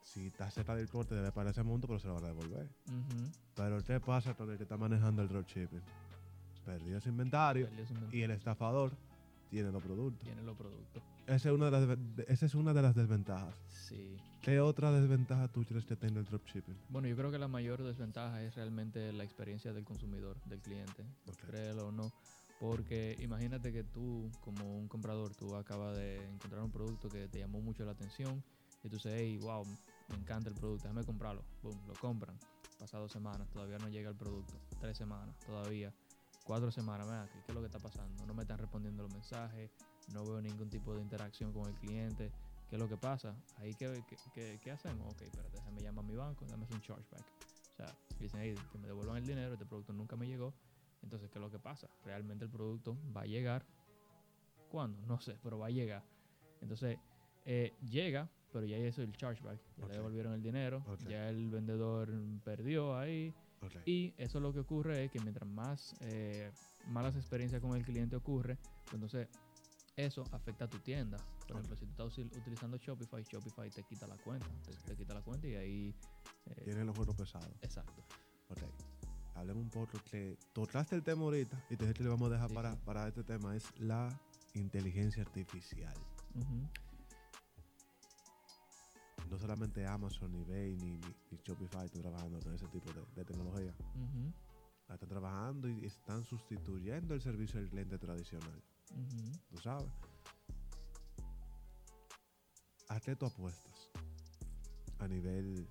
[0.04, 2.70] Si está cerca del corte debe pagar ese monto, pero se lo van a devolver.
[3.56, 5.82] Pero ¿qué pasa con el que está manejando el dropshipping?
[6.66, 8.20] Perdió ese inventario Perdió su inventario.
[8.20, 8.94] y el estafador
[9.54, 10.24] tiene los productos.
[10.26, 11.04] Tiene los productos.
[11.28, 11.98] Esa es una de las,
[12.28, 13.56] esa es una de las desventajas.
[13.68, 14.18] Sí.
[14.42, 16.76] ¿Qué otra desventaja tú crees que tiene el dropshipping?
[16.90, 21.06] Bueno, yo creo que la mayor desventaja es realmente la experiencia del consumidor, del cliente,
[21.28, 21.38] Ok.
[21.48, 22.12] créelo o no.
[22.60, 27.38] Porque imagínate que tú, como un comprador, tú acabas de encontrar un producto que te
[27.40, 28.44] llamó mucho la atención
[28.84, 29.66] y tú dices, hey, wow,
[30.10, 31.44] me encanta el producto, déjame comprarlo.
[31.62, 32.36] Boom, lo compran.
[32.80, 34.54] Pasado dos semanas, todavía no llega el producto.
[34.82, 35.94] Tres semanas, todavía.
[36.44, 38.26] Cuatro semanas, mira, ¿qué, qué es lo que está pasando?
[38.26, 39.72] No me están respondiendo los mensajes,
[40.08, 42.32] no veo ningún tipo de interacción con el cliente.
[42.70, 43.36] ¿Qué es lo que pasa?
[43.58, 45.08] Ahí, ¿qué, qué, qué- qué hacemos?
[45.14, 47.26] Ok, espérate, déjame llamar a mi banco, dame un chargeback.
[47.72, 50.54] O sea, dicen, hey, que me devuelvan el dinero, este producto nunca me llegó.
[51.02, 51.88] Entonces, ¿qué es lo que pasa?
[52.04, 53.66] Realmente el producto va a llegar.
[54.70, 55.02] ¿Cuándo?
[55.06, 56.04] No sé, pero va a llegar.
[56.62, 56.98] Entonces,
[57.46, 59.60] eh, llega, pero ya hizo el chargeback.
[59.78, 62.10] Ya le devolvieron el dinero, ya el vendedor
[62.44, 63.34] perdió ahí.
[63.86, 66.52] Y eso lo que ocurre es que mientras más eh,
[66.88, 69.28] malas experiencias con el cliente ocurre, pues entonces
[69.96, 71.18] eso afecta a tu tienda.
[71.48, 74.48] Por ejemplo, si tú estás utilizando Shopify, Shopify te quita la cuenta.
[74.66, 75.96] Te, te quita la cuenta y ahí...
[76.48, 77.50] eh, Tiene los juegos pesados.
[77.62, 78.02] exacto.
[78.50, 78.60] Ok.
[79.36, 82.56] Hablemos un poco que tocaste el tema ahorita y te le vamos a dejar Sí,
[82.56, 82.80] para, sí.
[82.86, 83.56] para este tema.
[83.56, 84.20] Es la
[84.54, 85.96] inteligencia artificial.
[86.36, 86.68] Ujú.
[89.34, 93.02] No solamente Amazon, ni eBay, ni, ni, ni Shopify están trabajando con ese tipo de,
[93.16, 93.74] de tecnología.
[94.88, 98.62] La están trabajando y están sustituyendo el servicio del cliente tradicional.
[98.92, 99.40] Ujú.
[99.50, 99.92] ¿Tú sabes?
[102.90, 103.90] ¿A qué tú apuestas?
[105.00, 105.68] A nivel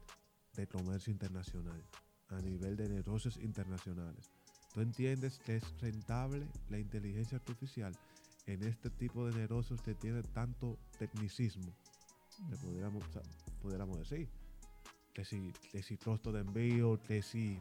[0.54, 1.84] de comercio internacional,
[2.30, 4.32] a nivel de negocios internacionales.
[4.72, 7.96] ¿Tú entiendes que es rentable la inteligencia artificial
[8.44, 11.72] en este tipo de negocios que tiene tanto tecnicismo?
[12.50, 13.22] Le pudiéramos, o sea,
[13.60, 14.28] pudiéramos decir.
[15.12, 17.58] Que si, que si costo de envío, que si,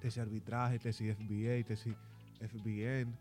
[0.00, 1.94] que si arbitraje, que si FBA, que si
[2.40, 3.12] FBN.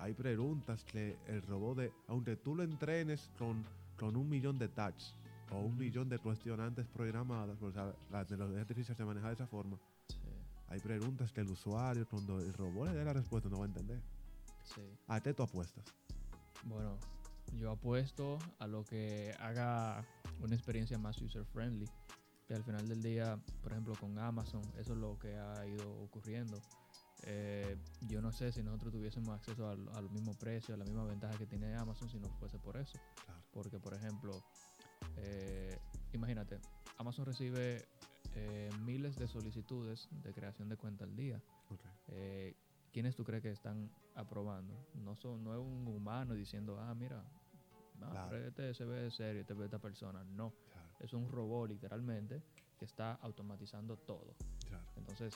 [0.00, 3.64] Hay preguntas que el robot de, aunque tú lo entrenes con,
[3.96, 5.14] con un millón de tags
[5.52, 7.94] o un millón de cuestionantes programadas, porque ¿sabes?
[8.10, 9.78] la tecnología artificial se maneja de esa forma,
[10.08, 10.16] Sí,
[10.68, 13.68] hay preguntas que el usuario, cuando el robot le dé la respuesta, no va a
[13.68, 14.00] entender.
[14.64, 14.80] sí.
[15.06, 15.84] ¿A qué tú apuestas?
[16.64, 16.98] Bueno,
[17.58, 20.04] yo apuesto a lo que haga
[20.40, 21.88] una experiencia más user friendly.
[22.46, 25.88] Que al final del día, por ejemplo, con Amazon, eso es lo que ha ido
[26.02, 26.60] ocurriendo.
[27.24, 27.76] Eh,
[28.08, 31.38] yo no sé si nosotros tuviésemos acceso al, al mismo precio, a la misma ventaja
[31.38, 32.98] que tiene Amazon si no fuese por eso.
[33.24, 33.40] Claro.
[33.52, 34.32] Porque, por ejemplo,
[35.18, 35.78] eh,
[36.12, 36.58] imagínate,
[36.98, 37.84] Amazon recibe
[38.34, 41.40] eh, miles de solicitudes de creación de cuenta al día.
[41.70, 41.80] Ok.
[42.08, 42.56] Eh,
[42.92, 44.74] ¿Quiénes tú crees que están aprobando?
[44.94, 47.24] No, son, no es un humano diciendo, ah, mira,
[48.02, 48.30] ah, Claro.
[48.30, 50.22] pero este se ve serio, este ve esta persona.
[50.24, 52.42] No, Claro, es un robot literalmente
[52.78, 54.34] que está automatizando todo.
[54.68, 54.84] claro.
[54.96, 55.32] Entonces,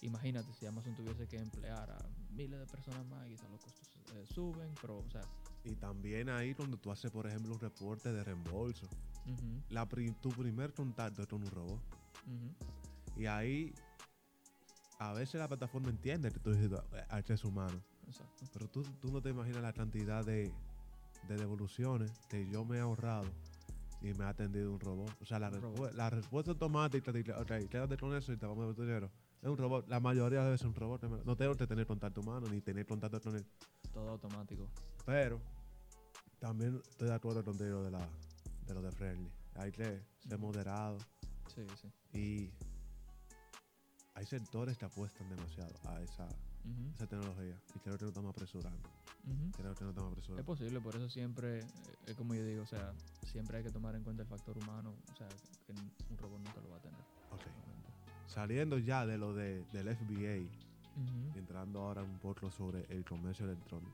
[0.00, 1.98] imagínate si Amazon tuviese que emplear a
[2.30, 5.22] miles de personas más, quizás los costos eh, suben, pero, o sea,
[5.64, 8.86] Y también ahí cuando tú haces, por ejemplo, un reporte de reembolso.
[9.70, 11.80] La pri- tu primer contacto es con un robot.
[13.16, 13.72] Y ahí,
[14.98, 16.72] a veces la plataforma entiende que tú dices
[17.08, 17.80] acceso humano.
[18.06, 18.46] Exacto.
[18.52, 20.52] Pero tú, tú no te imaginas la cantidad de,
[21.28, 23.26] de devoluciones que yo me he ahorrado
[24.00, 25.10] y me ha atendido un robot.
[25.20, 28.64] O sea, la, respu- la respuesta automática de, ok, quédate con eso y te vamos
[28.64, 29.10] a ver tu dinero.
[29.40, 29.88] Es un robot.
[29.88, 31.02] La mayoría debe ser un robot.
[31.24, 33.44] No tengo que tener contacto humano ni tener contacto con él.
[33.92, 34.68] Todo automático.
[35.06, 35.40] Pero
[36.40, 38.08] también estoy de acuerdo contigo de, la,
[38.66, 39.30] de lo de Friendly.
[39.54, 40.98] Hay que ser moderado
[41.54, 42.18] Sí, sí.
[42.18, 42.50] y
[44.14, 46.26] hay sectores que apuestan demasiado a esa,
[46.94, 48.78] Esa tecnología y creo que no estamos apresurando.
[49.24, 49.52] ujú.
[49.56, 50.44] Creo que no estamos Es apresurando.
[50.44, 51.66] posible, por eso siempre, eh,
[52.06, 52.92] es como yo digo, o sea,
[53.24, 55.28] siempre hay que tomar en cuenta el factor humano, o sea,
[55.66, 57.00] que un robot nunca lo va a tener.
[57.30, 57.40] Ok.
[58.26, 60.36] Saliendo ya de lo de, del FBA,
[61.34, 63.92] y entrando ahora un poco sobre el comercio electrónico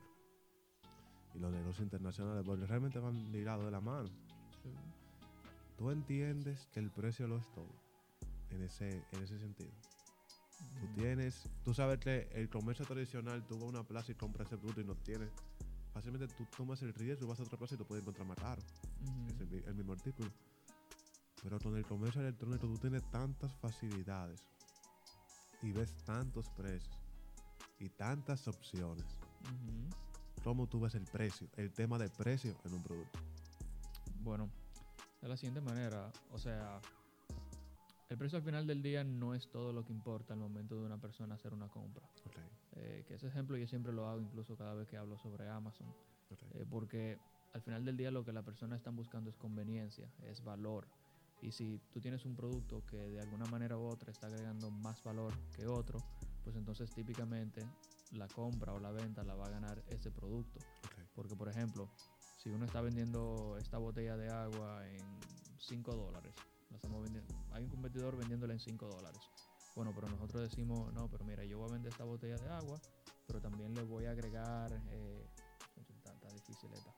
[1.33, 4.09] y los negocios internacionales, porque realmente van ligados de la mano.
[4.63, 4.69] sí.
[5.77, 7.69] Tú entiendes que el precio lo es todo
[8.49, 9.71] en ese, en ese sentido.
[10.79, 14.15] Tú Ujú, tienes, tú sabes que el comercio tradicional, tú vas a una plaza y
[14.15, 15.31] compras ese producto y no tienes.
[15.93, 18.63] Fácilmente tú tomas el riesgo, vas a otra plaza y lo puedes encontrar más caro.
[19.01, 20.33] ujú, Es el, el mismo artículo.
[21.41, 24.39] Pero con el comercio electrónico tú tienes tantas facilidades
[25.61, 26.97] y ves tantos precios
[27.79, 29.19] y tantas opciones.
[29.43, 29.93] ujú.
[30.43, 31.49] ¿Cómo tú ves el precio?
[31.55, 33.19] El tema de precio en un producto.
[34.23, 34.49] Bueno,
[35.21, 36.81] de la siguiente manera, o sea,
[38.09, 40.85] el precio al final del día no es todo lo que importa al momento de
[40.85, 42.05] una persona hacer una compra.
[42.25, 42.37] Ok,
[42.75, 45.87] Eh, que ese ejemplo yo siempre lo hago incluso cada vez que hablo sobre Amazon,
[46.31, 46.41] ok.
[46.55, 47.19] eh, porque
[47.53, 50.87] al final del día lo que la persona está buscando es conveniencia, es valor.
[51.41, 55.01] Y si tú tienes un producto que de alguna manera u otra está agregando más
[55.03, 56.03] valor que otro,
[56.43, 57.65] pues entonces típicamente
[58.11, 60.59] la compra o la venta la va a ganar ese producto.
[60.59, 61.15] ok.
[61.15, 61.87] Porque, por ejemplo,
[62.37, 65.03] si uno está vendiendo esta botella de agua en
[65.59, 69.21] 5 dólares, la estamos vendiendo, hay un competidor vendiéndola en 5 dólares.
[69.75, 72.79] Bueno, pero nosotros decimos, no, pero mira, yo voy a vender esta botella de agua,
[73.27, 75.27] pero también le voy a agregar, eh,
[75.77, 76.91] está, está difícil esta,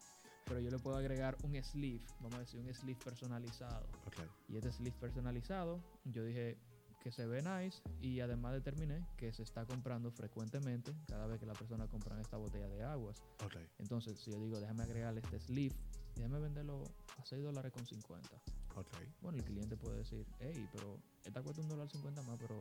[0.45, 3.87] pero yo le puedo agregar un sleeve, vamos a decir, un sleeve personalizado.
[4.05, 4.19] ok.
[4.49, 6.57] Y este sleeve personalizado, yo dije
[7.01, 11.45] que se ve nice y además determiné que se está comprando frecuentemente cada vez que
[11.45, 13.23] la persona compra esta botella de aguas.
[13.43, 15.75] Ok, Entonces, si yo digo, déjame agregarle este sleeve,
[16.15, 16.83] déjame venderlo
[17.17, 18.29] a 6 dólares con 50.
[18.75, 18.87] ok.
[19.21, 22.59] Bueno, el cliente puede decir, hey, pero esta cuesta un dólar 50 más, pero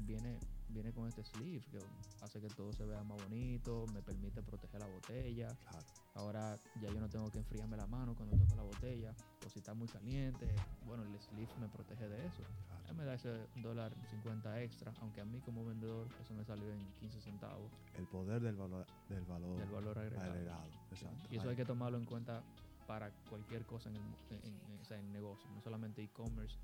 [0.00, 0.38] viene,
[0.68, 1.80] viene con este sleeve que
[2.22, 5.54] hace que todo se vea más bonito, me permite proteger la botella.
[5.70, 5.84] Claro.
[6.14, 9.14] Ahora ya yo no tengo que enfriarme la mano cuando toco la botella,
[9.46, 10.48] o si está muy caliente,
[10.84, 12.42] bueno, el sleeve me protege de eso.
[12.66, 12.88] claro.
[12.88, 16.70] Él me da ese dólar 50 extra, aunque a mí como vendedor eso me salió
[16.72, 20.32] en 15 centavos El poder del valor, del valor, del valor agregado.
[20.32, 20.70] agregado.
[20.90, 21.28] Exacto.
[21.30, 22.42] Y eso hay que tomarlo en cuenta
[22.88, 26.56] para cualquier cosa en el mu- en, en- o sea, en negocio, no solamente e-commerce,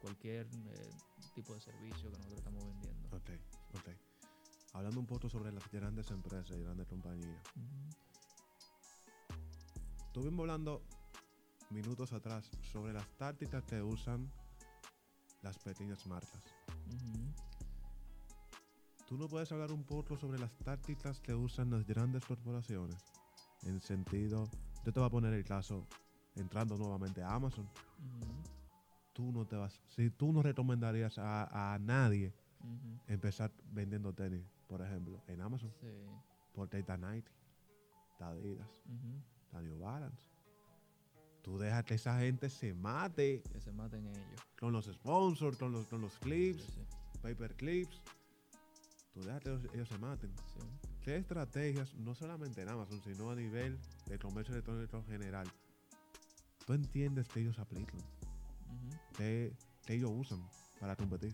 [0.00, 0.90] cualquier eh,
[1.34, 3.08] tipo de servicio que nosotros estamos vendiendo.
[3.16, 3.30] Ok,
[3.74, 3.88] ok.
[4.72, 7.42] Hablando un poco sobre las grandes empresas y grandes compañías.
[10.06, 10.82] Estuvimos hablando
[11.70, 14.30] minutos atrás sobre las tácticas que usan
[15.42, 16.42] las pequeñas marcas.
[16.86, 17.32] ujú.
[19.08, 22.96] ¿Tú no puedes hablar un poco sobre las tácticas que usan las grandes corporaciones?
[23.62, 24.48] En sentido,
[24.86, 25.84] yo te voy a poner el caso,
[26.36, 27.68] entrando nuevamente a Amazon.
[29.12, 32.32] Tú no te vas, si tú no recomendarías a, a nadie
[33.08, 35.88] empezar vendiendo tenis, por ejemplo, en Amazon, Sí.
[36.52, 37.28] porque ahí está Nike,
[38.12, 38.68] está Adidas,
[39.46, 40.30] está New Balance.
[41.42, 44.40] Tú dejas que esa gente se mate Que se maten ellos.
[44.58, 46.86] con los sponsors, con los, con los Sí, clips, sí,
[47.22, 48.02] paper clips.
[49.14, 50.30] Tú dejas que ellos, ellos se maten.
[50.54, 50.85] sí.
[51.06, 53.78] ¿Qué estrategias, no solamente en Amazon, sino a nivel
[54.08, 55.48] de comercio electrónico en general,
[56.66, 59.16] tú entiendes que ellos aplican, Ujú.
[59.16, 59.52] que,
[59.84, 60.40] que ellos usan
[60.80, 61.32] para competir?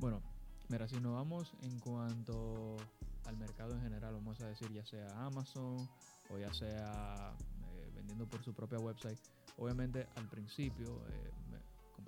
[0.00, 0.20] Bueno,
[0.68, 2.76] mira, si nos vamos en cuanto
[3.24, 5.88] al mercado en general, vamos a decir ya sea Amazon
[6.28, 7.32] o ya sea
[7.72, 9.18] eh, vendiendo por su propia website,
[9.56, 11.30] obviamente al principio eh,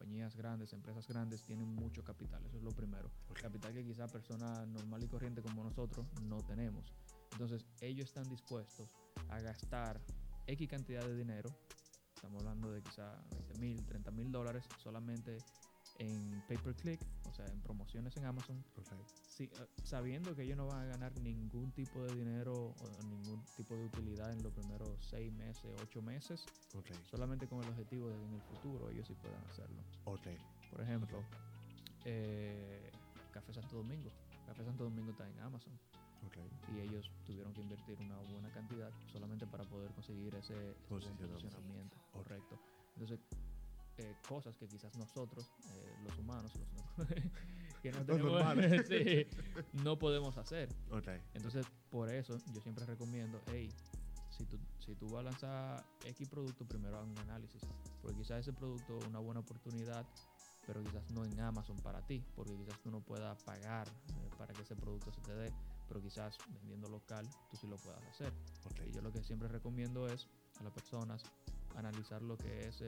[0.09, 3.11] compañías grandes, empresas grandes tienen mucho capital, eso es lo primero.
[3.29, 3.43] Ok.
[3.43, 6.95] Capital que quizá personas normal y corriente como nosotros no tenemos.
[7.33, 8.97] Entonces ellos están dispuestos
[9.29, 10.01] a gastar
[10.47, 11.51] X cantidad de dinero,
[12.15, 15.37] estamos hablando de quizá 20 mil, 30 mil dólares solamente
[15.99, 18.93] en pay per click, o sea, en promociones en Amazon, Ok,
[19.29, 23.45] sí, eh, sabiendo que ellos no van a ganar ningún tipo de dinero o ningún
[23.57, 26.45] tipo de utilidad en los primeros seis meses, ocho meses,
[27.11, 29.83] solamente con el objetivo de que en el futuro ellos sí puedan hacerlo.
[30.05, 30.27] ok,
[30.71, 31.23] Por ejemplo,
[32.05, 32.91] eh,
[33.33, 34.11] Café Santo Domingo.
[34.47, 35.73] Café Santo Domingo está en Amazon.
[36.75, 41.97] Y ellos tuvieron que invertir una buena cantidad solamente para poder conseguir ese, posicionamiento.
[42.13, 42.59] Correcto.
[42.95, 43.21] Entonces,
[43.99, 47.07] eh, cosas que quizás nosotros, eh, los humanos, los
[47.83, 48.33] que no, tenemos-
[48.89, 49.27] sí,
[49.73, 50.69] no podemos hacer.
[51.35, 53.73] Entonces, por eso yo siempre recomiendo, hey,
[54.31, 57.63] si tú, si tú vas a lanzar X producto, primero haz un análisis.
[58.01, 60.07] Porque quizás ese producto es una buena oportunidad,
[60.65, 64.55] pero quizás no en Amazon para ti, porque quizás tú no puedas pagar eh, para
[64.55, 65.53] que ese producto se te dé,
[65.89, 68.33] pero quizás vendiendo local tú sí lo puedas hacer.
[68.65, 68.81] Ok.
[68.87, 70.29] Y yo lo que siempre recomiendo es
[70.61, 71.25] a las personas
[71.77, 72.81] analizar lo que es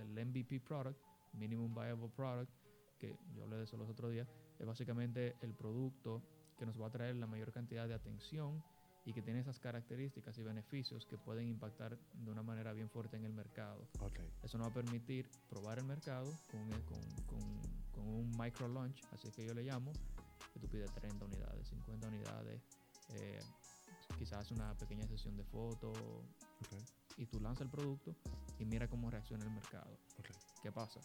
[0.00, 0.98] el MVP product,
[1.32, 2.50] Minimum Viable Product,
[2.98, 4.28] que yo hablé de eso los otros días,
[4.58, 6.22] es básicamente el producto
[6.58, 8.62] que nos va a traer la mayor cantidad de atención
[9.06, 13.16] y que tiene esas características y beneficios que pueden impactar de una manera bien fuerte
[13.16, 13.88] en el mercado.
[14.00, 14.18] Ok.
[14.42, 18.68] Eso nos va a permitir probar el mercado con, un- con- con- con un micro
[18.68, 19.94] launch, así que yo le llamo,
[20.52, 22.60] que tú pides 30 unidades, 50 unidades,
[23.08, 23.42] eh,
[24.18, 25.94] quizás una pequeña sesión de fotos
[26.60, 26.72] Ok.
[27.16, 28.14] Y tú lanzas el producto
[28.58, 29.90] y mira cómo reacciona el mercado.
[30.18, 30.28] Ok.
[30.62, 31.00] ¿Qué pasa?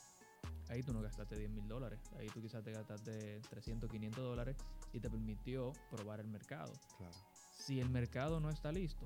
[0.69, 4.57] Ahí tú no gastaste 10 mil dólares, ahí tú quizás te gastaste 300, 500 dólares
[4.93, 6.73] y te permitió probar el mercado.
[6.97, 7.13] Claro.
[7.57, 9.05] Si el mercado no está listo,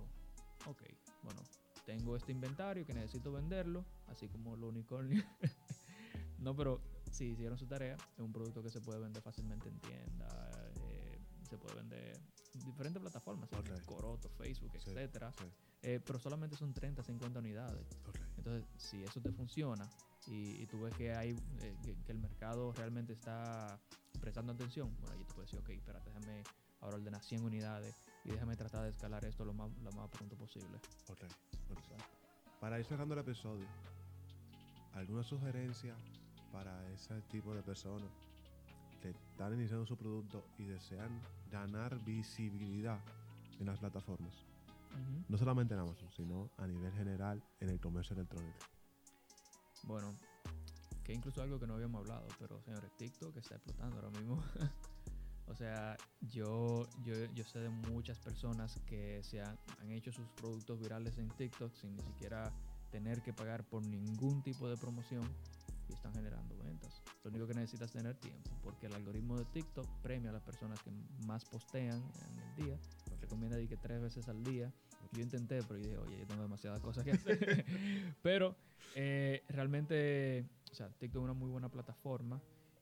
[0.65, 0.83] ok,
[1.23, 1.41] bueno,
[1.85, 5.25] tengo este inventario que necesito venderlo, así como los unicornios.
[6.39, 6.81] no, pero
[7.11, 11.19] si hicieron su tarea, es un producto que se puede vender fácilmente en tienda, eh,
[11.49, 13.49] se puede vender en diferentes plataformas.
[13.85, 15.31] Coroto, Facebook, Sí, etcétera.
[15.37, 15.45] sí.
[15.81, 17.87] Eh, pero solamente son 30, 50 unidades.
[18.37, 19.89] Entonces, si eso te funciona
[20.27, 21.31] y, y tú ves que hay
[21.61, 23.79] eh, que, que el mercado realmente está
[24.19, 26.43] prestando atención, bueno, ahí tú puedes decir, ok, espérate, déjame
[26.81, 27.95] ahora ordenar 100 unidades
[28.25, 30.77] y déjame tratar de escalar esto lo más, lo más pronto posible.
[31.09, 31.23] Ok.
[31.71, 32.59] ok.
[32.59, 33.65] Para ir cerrando el episodio,
[34.93, 35.95] ¿alguna sugerencia
[36.51, 38.09] para ese tipo de personas
[38.99, 41.21] que están iniciando su producto y desean
[41.51, 42.99] ganar visibilidad
[43.59, 44.33] en las plataformas?
[45.27, 48.57] No solamente en Amazon, sino a nivel general en el comercio electrónico.
[49.83, 50.15] Bueno,
[51.03, 54.43] que incluso algo que no habíamos hablado, pero señores, TikTok está explotando ahora mismo.
[55.47, 60.27] o sea, yo, yo, yo sé de muchas personas que se han, han hecho sus
[60.29, 62.51] productos virales en TikTok sin ni siquiera
[62.91, 65.23] tener que pagar por ningún tipo de promoción
[65.87, 67.01] y están generando ventas.
[67.23, 70.41] Lo único que necesitas es tener tiempo, porque el algoritmo de TikTok premia a las
[70.43, 70.91] personas que
[71.25, 72.79] más postean en el día.
[73.21, 74.71] Recomienda de que tres veces al día.
[75.11, 77.65] Yo intenté, pero yo dije, oye, yo tengo demasiadas cosas que hacer.
[78.21, 78.55] pero
[78.95, 82.41] eh, realmente, o sea, TikTok es una muy buena plataforma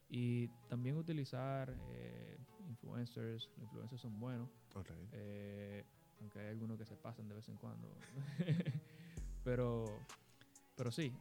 [0.09, 3.49] y también utilizar eh, influencers.
[3.55, 4.91] Los influencers son buenos, Ok.
[5.13, 5.83] eh,
[6.19, 7.89] aunque hay algunos que se pasan de vez en cuando.
[9.43, 9.99] pero,
[10.75, 11.11] pero sí,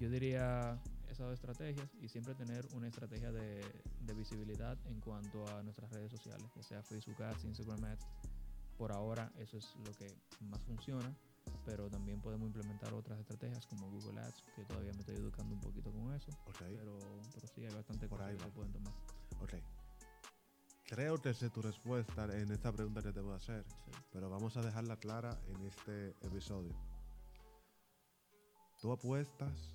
[0.00, 0.78] yo diría
[1.16, 3.64] esas estrategias y siempre tener una estrategia de,
[4.00, 8.06] de visibilidad en cuanto a nuestras redes sociales, ya sea Facebook Ads, Instagram Ads.
[8.76, 10.06] Por ahora eso es lo que
[10.40, 11.16] más funciona,
[11.64, 15.60] pero también podemos implementar otras estrategias como Google Ads, que todavía me estoy educando un
[15.60, 16.58] poquito con eso, Ok.
[16.58, 16.98] pero,
[17.34, 18.92] pero sí hay bastante Por cosas ahí que se pueden tomar.
[19.40, 19.54] Ok.
[20.88, 23.90] Creo que sé tu respuesta en esta pregunta que te voy a hacer, Sí.
[24.12, 26.74] pero vamos a dejarla clara en este episodio.
[28.80, 29.72] ¿Tú apuestas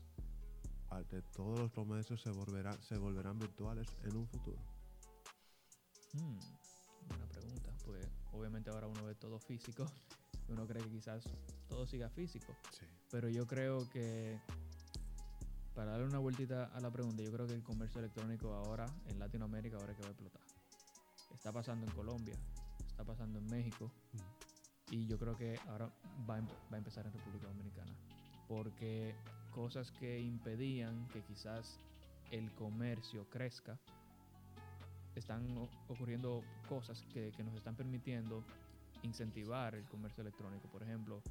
[1.10, 4.58] que todos los comercios se volverán, se volverán virtuales en un futuro?
[6.14, 6.38] Hmm,
[7.08, 9.90] buena pregunta, pues obviamente ahora uno ve todo físico,
[10.50, 11.24] uno cree que quizás
[11.70, 12.86] todo siga físico, Sí.
[13.10, 14.38] pero yo creo que
[15.74, 19.18] para darle una vueltita a la pregunta, yo creo que el comercio electrónico ahora en
[19.18, 20.42] Latinoamérica ahora es que va a explotar.
[21.34, 22.36] Está pasando en Colombia,
[22.90, 23.90] está pasando en México
[24.90, 25.90] y yo creo que ahora
[26.30, 27.96] va a, em- va a empezar en República Dominicana,
[28.50, 29.16] porque
[29.52, 31.80] cosas que impedían que quizás
[32.32, 33.78] el comercio crezca,
[35.16, 35.58] están
[35.90, 38.44] ocurriendo cosas que, que nos están permitiendo
[39.04, 40.68] incentivar el comercio electrónico.
[40.70, 41.22] Por ejemplo,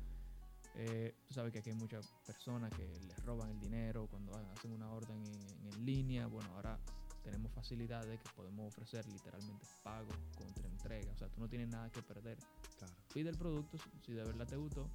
[0.76, 4.52] eh, tú sabes que aquí hay muchas personas que les roban el dinero cuando ha-
[4.52, 6.26] hacen una orden en, en línea.
[6.26, 6.78] Bueno, ahora
[7.24, 11.12] tenemos facilidades que podemos ofrecer literalmente pago contra entrega.
[11.12, 12.36] O sea, tú no tienes nada que perder.
[12.78, 12.94] Claro.
[13.14, 14.86] Pide el producto si- si de verdad te gustó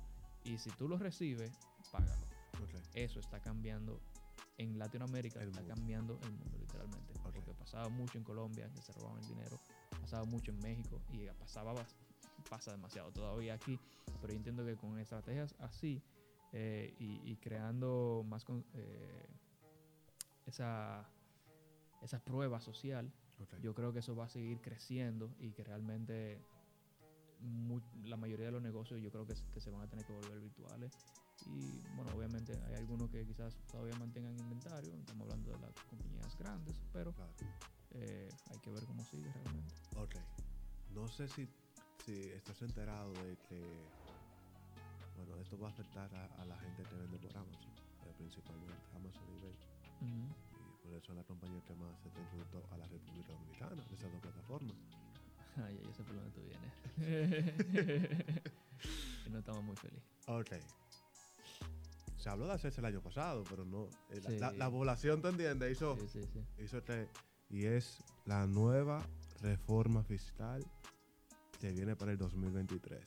[0.43, 1.51] y si tú lo recibes,
[1.91, 2.34] págalo.
[2.93, 3.99] Eso está cambiando
[4.57, 5.75] en Latinoamérica, El está mundo.
[5.75, 7.13] cambiando el mundo literalmente.
[7.23, 9.59] Porque pasaba mucho en Colombia, que se robaban el dinero,
[10.01, 11.85] pasaba mucho en México y pasaba,
[12.49, 13.79] pasa demasiado todavía aquí.
[14.21, 16.01] Pero yo entiendo que con estrategias así
[16.53, 19.27] eh, y, y creando más con- eh,
[20.45, 21.05] esa,
[22.01, 23.11] esa prueba social,
[23.61, 26.41] yo creo que eso va a seguir creciendo y que realmente
[28.05, 30.97] la mayoría de los negocios yo creo que se van a tener que volver virtuales.
[31.45, 36.35] Y bueno, obviamente hay algunos que quizás todavía mantengan inventario, estamos hablando de las compañías
[36.37, 37.33] grandes, pero Claro.
[37.91, 39.73] eh, hay que ver cómo sigue realmente.
[39.97, 40.15] Ok.
[40.93, 41.47] no sé si,
[42.05, 43.85] si estás enterado de que,
[45.17, 47.71] bueno, esto va a afectar a, a la gente que vende por Amazon,
[48.05, 49.53] eh, principalmente Amazon y eBay.
[50.01, 50.33] Ujú.
[50.55, 53.95] Y por eso es la compañía que más se producto a la República Dominicana, de
[53.95, 54.75] esas dos plataformas.
[55.57, 56.73] Ay, ya sé por dónde tú vienes.
[59.25, 60.03] y no estamos muy felices.
[60.27, 60.51] Ok.
[62.25, 63.85] Se habló de hacerse el año pasado, pero no.
[64.09, 64.39] eh, la, Sí.
[64.39, 65.73] la- la población, ¿te entiendes?
[65.73, 66.43] Hizo, Sí, sí, sí.
[66.63, 67.07] hizo este.
[67.51, 69.05] Y es la nueva
[69.43, 70.65] reforma fiscal
[71.59, 72.99] que viene para el 2023.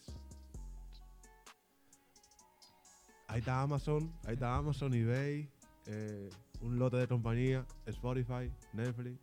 [3.27, 5.51] Ahí está Amazon, ahí está Amazon, eBay,
[5.87, 9.19] eh, un lote de compañía, Spotify, Netflix,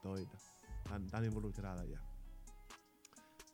[0.00, 0.38] todita.
[0.84, 2.00] Están, están involucradas ya.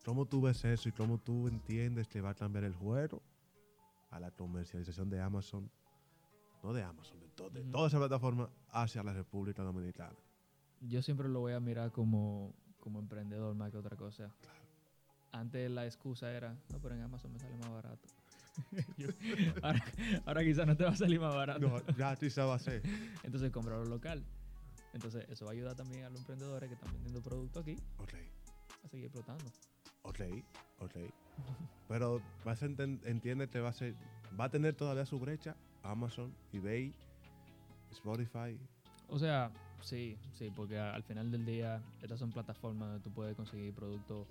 [0.05, 3.23] ¿Cómo tú ves eso y cómo tú entiendes que va a cambiar el juego
[4.11, 5.71] a la comercialización de Amazon?
[6.63, 7.71] No de Amazon, de, to- de Ujú.
[7.71, 10.17] toda esa plataforma hacia la República Dominicana.
[10.81, 14.31] Yo siempre lo voy a mirar como, como emprendedor más que otra cosa.
[14.41, 14.59] Claro.
[15.33, 18.09] Antes la excusa era, no, pero en Amazon me sale más barato.
[18.99, 19.09] Yo-
[19.63, 19.85] ahora,
[20.27, 21.61] ahora quizás no te va a salir más barato.
[21.69, 22.83] No, ya se va a hacer.
[23.23, 24.25] Entonces comprarlo local.
[24.93, 27.77] Entonces eso va a ayudar también a los emprendedores que están vendiendo productos aquí
[28.85, 29.45] a seguir explotando.
[30.03, 30.21] Ok,
[30.79, 30.97] ok.
[31.89, 33.95] Pero vas a entiende que va a ser,
[34.39, 36.95] va a tener todavía su brecha Amazon, eBay,
[37.91, 38.59] Spotify.
[39.09, 39.51] O sea,
[39.83, 44.29] sí, sí, porque al final del día estas son plataformas donde tú puedes conseguir productos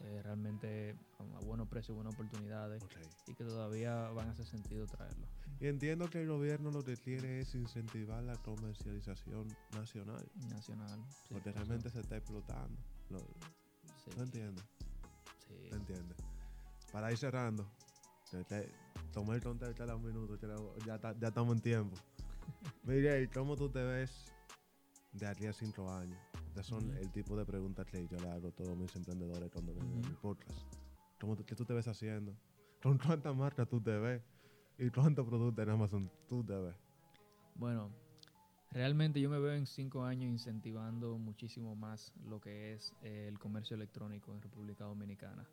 [0.00, 2.82] eh, realmente a buenos precios, buenas oportunidades
[3.26, 5.26] y que todavía van a hacer sentido traerlo.
[5.60, 10.24] Y entiendo que el gobierno lo que quiere es incentivar la comercialización nacional.
[10.50, 11.04] Nacional.
[11.26, 12.78] sí, Porque realmente se está explotando.
[13.10, 13.18] Lo,
[14.04, 14.64] sí, ¿Tú entiendes?
[15.48, 15.68] Sí.
[15.70, 16.16] ¿Tú entiendes?
[16.92, 17.66] Para ir cerrando,
[18.48, 18.72] te-
[19.12, 21.96] tomé el contacto a un minuto, que lo- ya, ta- ya estamos en tiempo.
[22.84, 24.26] Miguel, ¿cómo tú te ves
[25.12, 26.18] de aquí a cinco años?
[26.48, 29.74] Estas son el tipo de preguntas que yo le hago a todos mis emprendedores cuando
[29.74, 30.08] ven Ujú.
[30.08, 30.58] mi podcast.
[31.20, 32.34] ¿Cómo ¿Qué tú te ves haciendo?
[32.82, 34.22] ¿Con cuántas marcas tú te ves?
[34.78, 36.74] ¿Y cuántos productos en Amazon tú te ves?
[37.54, 37.90] Bueno,
[38.70, 43.38] realmente yo me veo en cinco años incentivando muchísimo más lo que es eh, el
[43.38, 45.46] comercio electrónico en República Dominicana.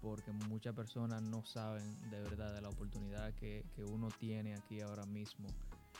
[0.00, 4.80] Porque muchas personas no saben de verdad de la oportunidad que, que uno tiene aquí
[4.82, 5.48] ahora mismo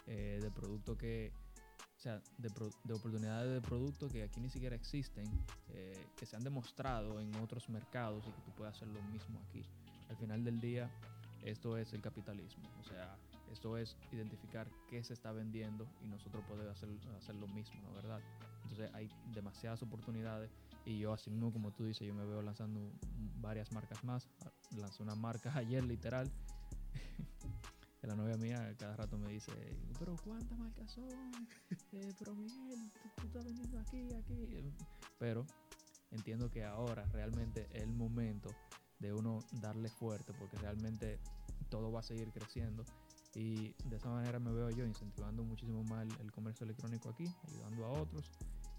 [0.07, 1.33] eh, de productos que,
[1.97, 5.31] o sea, de, pro- de oportunidades de productos que aquí ni siquiera existen,
[5.71, 9.41] eh, que se han demostrado en otros mercados y que tú puedes hacer lo mismo
[9.49, 9.65] aquí.
[10.11, 10.91] Al final del día,
[11.45, 13.17] esto es el capitalismo, o sea,
[13.53, 17.95] esto es identificar qué se está vendiendo y nosotros podemos hacer, hacer lo mismo, ¿no?
[17.95, 18.21] ¿Verdad?
[18.63, 20.51] Entonces hay demasiadas oportunidades
[20.85, 22.81] y yo así mismo como tú dices, yo me veo lanzando
[23.41, 24.29] varias marcas más.
[24.77, 26.31] Lancé una marca ayer literal.
[28.03, 29.53] la novia mía cada rato me dice,
[29.99, 31.09] pero ¿cuántas marcas son?
[31.93, 34.73] Eh, pero Miguel, tú, tú estás vendiendo aquí, aquí.
[35.19, 35.47] Pero
[36.11, 38.51] entiendo que ahora realmente es el momento
[39.05, 41.19] de uno darle fuerte porque realmente
[41.69, 42.85] todo va a seguir creciendo
[43.35, 47.85] y de esa manera me veo yo incentivando muchísimo más el, comercio electrónico aquí, ayudando
[47.85, 48.31] a otros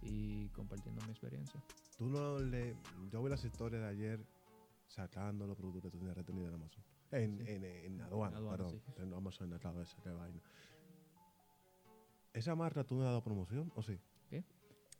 [0.01, 1.61] y compartiendo mi experiencia.
[1.97, 2.75] Tú no le.
[3.11, 4.25] Yo vi las historias de ayer
[4.87, 6.83] sacando los productos que tú tenías retenidos en Amazon.
[7.11, 7.43] En, Sí.
[7.51, 8.81] en, en aduana, aduana, perdón.
[8.85, 9.01] sí.
[9.01, 10.41] En Amazon en la cabeza, qué vaina.
[12.33, 13.99] ¿Esa marca tú no has dado promoción o sí?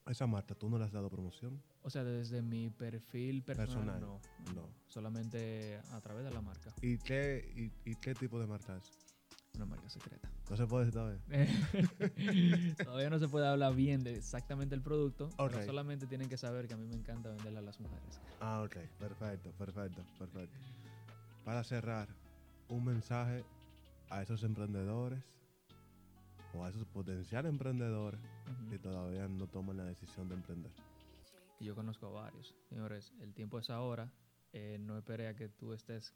[0.08, 1.60] ¿Esa marca tú no le has dado promoción?
[1.82, 4.20] O sea, desde mi perfil personal, Personal, no,
[4.54, 4.70] no.
[4.88, 6.72] Solamente a través de la marca.
[6.82, 8.94] ¿Y qué, y, y qué tipo de marca es?
[9.56, 10.30] Una marca secreta.
[10.50, 12.76] No se puede decir todavía.
[12.84, 15.52] Todavía no se puede hablar bien de exactamente el producto, Ok.
[15.52, 18.20] pero solamente tienen que saber que a mí me encanta venderle a las mujeres.
[18.42, 18.78] Ah, ok.
[19.00, 20.56] Perfecto, perfecto, perfecto.
[21.44, 22.10] Para cerrar,
[22.68, 23.44] un mensaje
[24.10, 25.24] a esos emprendedores
[26.56, 28.20] o a esos potenciales emprendedores
[28.70, 30.72] que todavía no toman la decisión de emprender.
[31.60, 32.56] Yo conozco a varios.
[32.70, 34.12] Señores, el tiempo es ahora.
[34.54, 36.14] Eh, no esperé a que tú estés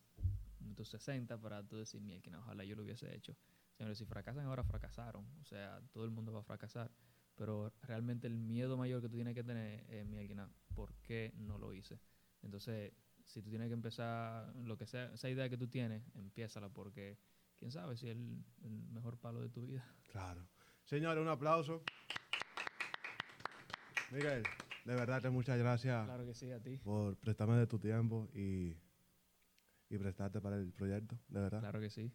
[0.61, 3.35] en tus 60 para tú decir, que ojalá yo lo hubiese hecho.
[3.77, 5.25] Señores, si fracasan ahora, fracasaron.
[5.41, 6.91] O sea, todo el mundo va a fracasar.
[7.35, 11.57] Pero realmente el miedo mayor que tú tienes que tener es, Mielkina, ¿por qué no
[11.57, 11.99] lo hice?
[12.41, 12.91] Entonces,
[13.23, 17.17] si tú tienes que empezar, lo que sea, esa idea que tú tienes, empiézala porque
[17.59, 19.85] quién sabe si es el, el mejor palo de tu vida.
[20.11, 20.47] Claro.
[20.85, 21.83] Señores, un aplauso.
[24.11, 24.43] Miguel,
[24.85, 26.77] de verdad que muchas gracias Claro que sí, a ti.
[26.77, 28.75] por prestarme de tu tiempo y,
[29.89, 31.59] y prestarte para el proyecto, de verdad.
[31.59, 32.11] Claro que sí.